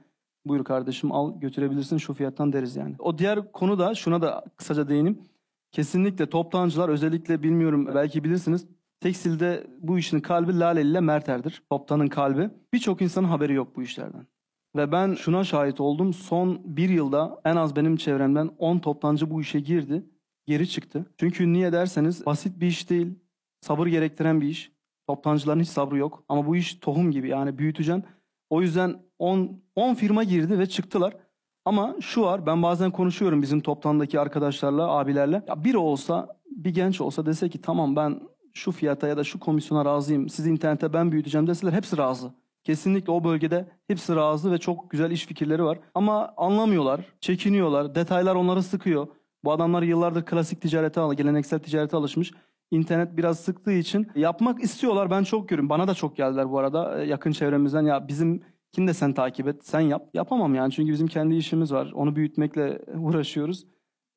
buyur 0.47 0.65
kardeşim 0.65 1.13
al 1.13 1.41
götürebilirsin 1.41 1.99
şu 1.99 2.15
fiyattan 2.15 2.53
deriz 2.53 2.77
yani. 2.77 2.95
O 2.99 3.19
diğer 3.19 3.53
konu 3.53 3.79
da 3.79 3.95
şuna 3.95 4.23
da 4.23 4.45
kısaca 4.57 4.89
değineyim. 4.89 5.19
Kesinlikle 5.73 6.31
toptancılar 6.31 6.89
özellikle 6.89 7.43
bilmiyorum 7.43 7.89
belki 7.95 8.25
bilirsiniz 8.25 8.67
tekstilde 9.01 9.67
bu 9.81 9.99
işin 9.99 10.21
kalbi 10.21 10.59
Lale 10.59 10.83
ile 10.83 11.01
Merter'dir. 11.01 11.63
Toptanın 11.71 12.09
kalbi. 12.09 12.51
Birçok 12.73 13.03
insanın 13.03 13.29
haberi 13.29 13.55
yok 13.55 13.77
bu 13.77 13.83
işlerden. 13.83 14.27
Ve 14.77 14.93
ben 14.93 15.15
şuna 15.15 15.45
şahit 15.45 15.81
oldum. 15.81 16.15
Son 16.15 16.61
bir 16.65 16.89
yılda 16.89 17.41
en 17.45 17.57
az 17.57 17.77
benim 17.77 17.97
çevremden 17.97 18.51
10 18.59 18.79
toptancı 18.79 19.31
bu 19.31 19.41
işe 19.41 19.61
girdi. 19.61 20.07
Geri 20.47 20.69
çıktı. 20.69 21.07
Çünkü 21.19 21.53
niye 21.53 21.73
derseniz 21.73 22.27
basit 22.27 22.61
bir 22.61 22.67
iş 22.67 22.91
değil. 22.91 23.15
Sabır 23.61 23.87
gerektiren 23.87 24.41
bir 24.41 24.49
iş. 24.49 24.73
Toptancıların 25.07 25.61
hiç 25.61 25.69
sabrı 25.69 25.99
yok. 25.99 26.25
Ama 26.29 26.47
bu 26.47 26.57
iş 26.57 26.75
tohum 26.75 27.11
gibi 27.11 27.29
yani 27.29 27.59
büyüteceksin. 27.59 28.05
O 28.53 28.61
yüzden 28.61 29.03
10, 29.19 29.63
10 29.77 29.95
firma 29.95 30.25
girdi 30.25 30.59
ve 30.59 30.67
çıktılar. 30.67 31.17
Ama 31.65 31.97
şu 32.01 32.23
var 32.23 32.47
ben 32.47 32.63
bazen 32.63 32.91
konuşuyorum 32.91 33.43
bizim 33.43 33.61
toptandaki 33.61 34.21
arkadaşlarla, 34.21 34.89
abilerle. 34.89 35.43
Ya 35.49 35.65
biri 35.65 35.79
olsa, 35.79 36.41
bir 36.47 36.75
genç 36.75 37.01
olsa 37.01 37.27
dese 37.27 37.49
ki 37.49 37.61
tamam 37.61 37.97
ben 37.97 38.21
şu 38.55 38.73
fiyata 38.73 39.09
ya 39.09 39.17
da 39.17 39.25
şu 39.25 39.41
komisyona 39.41 39.85
razıyım. 39.85 40.29
Sizi 40.29 40.51
internete 40.51 40.93
ben 40.93 41.13
büyüteceğim 41.13 41.47
deseler 41.47 41.73
hepsi 41.73 41.99
razı. 41.99 42.33
Kesinlikle 42.65 43.13
o 43.13 43.25
bölgede 43.25 43.69
hepsi 43.89 44.17
razı 44.17 44.53
ve 44.53 44.59
çok 44.59 44.91
güzel 44.91 45.11
iş 45.11 45.27
fikirleri 45.27 45.65
var. 45.65 45.79
Ama 45.95 46.35
anlamıyorlar, 46.37 47.01
çekiniyorlar, 47.21 47.95
detaylar 47.95 48.35
onları 48.35 48.63
sıkıyor. 48.63 49.07
Bu 49.45 49.53
adamlar 49.53 49.83
yıllardır 49.83 50.25
klasik 50.25 50.61
ticarete, 50.61 51.01
geleneksel 51.17 51.59
ticarete 51.59 51.97
alışmış. 51.97 52.33
İnternet 52.77 53.17
biraz 53.17 53.41
sıktığı 53.41 53.73
için 53.73 54.07
yapmak 54.15 54.63
istiyorlar. 54.65 55.11
Ben 55.11 55.23
çok 55.25 55.49
görüyorum. 55.49 55.71
Bana 55.71 55.89
da 55.89 55.95
çok 55.95 56.17
geldiler 56.17 56.51
bu 56.51 56.59
arada 56.59 57.03
e, 57.03 57.07
yakın 57.09 57.33
çevremizden. 57.33 57.83
Ya 57.83 58.09
bizim 58.09 58.43
kim 58.73 58.89
de 58.89 58.95
sen 58.95 59.13
takip 59.13 59.49
et, 59.49 59.67
sen 59.67 59.81
yap. 59.81 60.09
Yapamam 60.15 60.55
yani 60.55 60.73
çünkü 60.73 60.93
bizim 60.93 61.07
kendi 61.07 61.35
işimiz 61.35 61.73
var. 61.73 61.93
Onu 61.95 62.17
büyütmekle 62.17 62.81
uğraşıyoruz. 62.99 63.67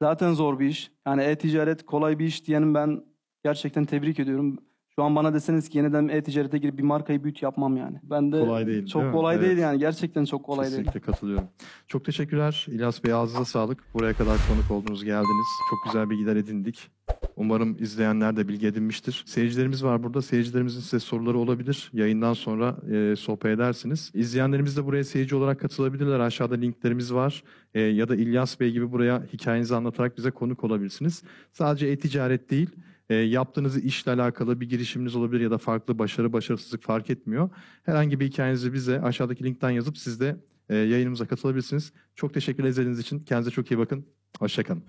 Zaten 0.01 0.33
zor 0.33 0.59
bir 0.59 0.67
iş. 0.67 0.91
Yani 1.07 1.23
e-ticaret 1.23 1.85
kolay 1.85 2.19
bir 2.19 2.25
iş 2.25 2.47
diyenim 2.47 2.73
ben 2.73 3.03
gerçekten 3.43 3.85
tebrik 3.85 4.19
ediyorum. 4.19 4.57
Şu 4.95 5.03
an 5.03 5.15
bana 5.15 5.33
deseniz 5.33 5.69
ki 5.69 5.77
yeniden 5.77 6.07
e-ticarete 6.07 6.57
girip 6.57 6.77
bir 6.77 6.83
markayı 6.83 7.23
büyüt 7.23 7.41
yapmam 7.41 7.77
yani. 7.77 7.97
Ben 8.03 8.31
de 8.31 8.39
Kolay 8.39 8.67
değil, 8.67 8.85
Çok 8.87 9.01
değil 9.01 9.11
mi? 9.11 9.17
kolay 9.17 9.35
Evet. 9.35 9.45
değil 9.47 9.57
yani. 9.57 9.79
Gerçekten 9.79 10.25
çok 10.25 10.43
kolay 10.43 10.65
değil. 10.65 10.77
Kesinlikle 10.77 10.99
katılıyorum. 10.99 11.47
Çok 11.87 12.05
teşekkürler 12.05 12.65
İlyas 12.69 13.03
Bey. 13.03 13.13
Ağzınıza 13.13 13.45
sağlık. 13.45 13.83
Buraya 13.93 14.13
kadar 14.13 14.37
konuk 14.49 14.71
oldunuz, 14.71 15.03
geldiniz. 15.03 15.47
Çok 15.69 15.79
güzel 15.85 16.09
bilgiler 16.09 16.35
edindik. 16.35 16.91
Umarım 17.35 17.83
izleyenler 17.83 18.37
de 18.37 18.47
bilgi 18.47 18.67
edinmiştir. 18.67 19.23
Seyircilerimiz 19.27 19.83
var 19.83 20.03
burada. 20.03 20.21
Seyircilerimizin 20.21 20.79
size 20.79 20.99
soruları 20.99 21.37
olabilir. 21.37 21.89
Yayından 21.93 22.33
sonra 22.33 22.77
e, 22.91 23.15
sohbet 23.15 23.45
edersiniz. 23.45 24.11
İzleyenlerimiz 24.13 24.77
de 24.77 24.85
buraya 24.85 25.03
seyirci 25.03 25.35
olarak 25.35 25.59
katılabilirler. 25.59 26.19
Aşağıda 26.19 26.55
linklerimiz 26.55 27.13
var. 27.13 27.43
E, 27.73 27.81
ya 27.81 28.09
da 28.09 28.15
İlyas 28.15 28.59
Bey 28.59 28.71
gibi 28.71 28.91
buraya 28.91 29.23
hikayenizi 29.33 29.75
anlatarak 29.75 30.17
bize 30.17 30.31
konuk 30.31 30.63
olabilirsiniz. 30.63 31.23
Sadece 31.51 31.87
e-ticaret 31.87 32.49
değil, 32.49 32.69
e, 33.09 33.15
yaptığınız 33.15 33.77
işle 33.77 34.11
alakalı 34.11 34.61
bir 34.61 34.69
girişiminiz 34.69 35.15
olabilir 35.15 35.41
ya 35.41 35.51
da 35.51 35.57
farklı 35.57 35.99
başarı, 35.99 36.33
başarısızlık 36.33 36.83
fark 36.83 37.09
etmiyor. 37.09 37.49
Herhangi 37.83 38.19
bir 38.19 38.27
hikayenizi 38.27 38.73
bize 38.73 39.01
aşağıdaki 39.01 39.43
linkten 39.43 39.69
yazıp 39.69 39.97
siz 39.97 40.19
de 40.19 40.35
e, 40.69 40.75
yayınımıza 40.75 41.27
katılabilirsiniz. 41.27 41.93
Çok 42.15 42.33
teşekkürler 42.33 42.69
izlediğiniz 42.69 42.99
için. 42.99 43.19
Kendinize 43.19 43.51
çok 43.51 43.71
iyi 43.71 43.77
bakın. 43.77 44.05
Hoşçakalın. 44.39 44.83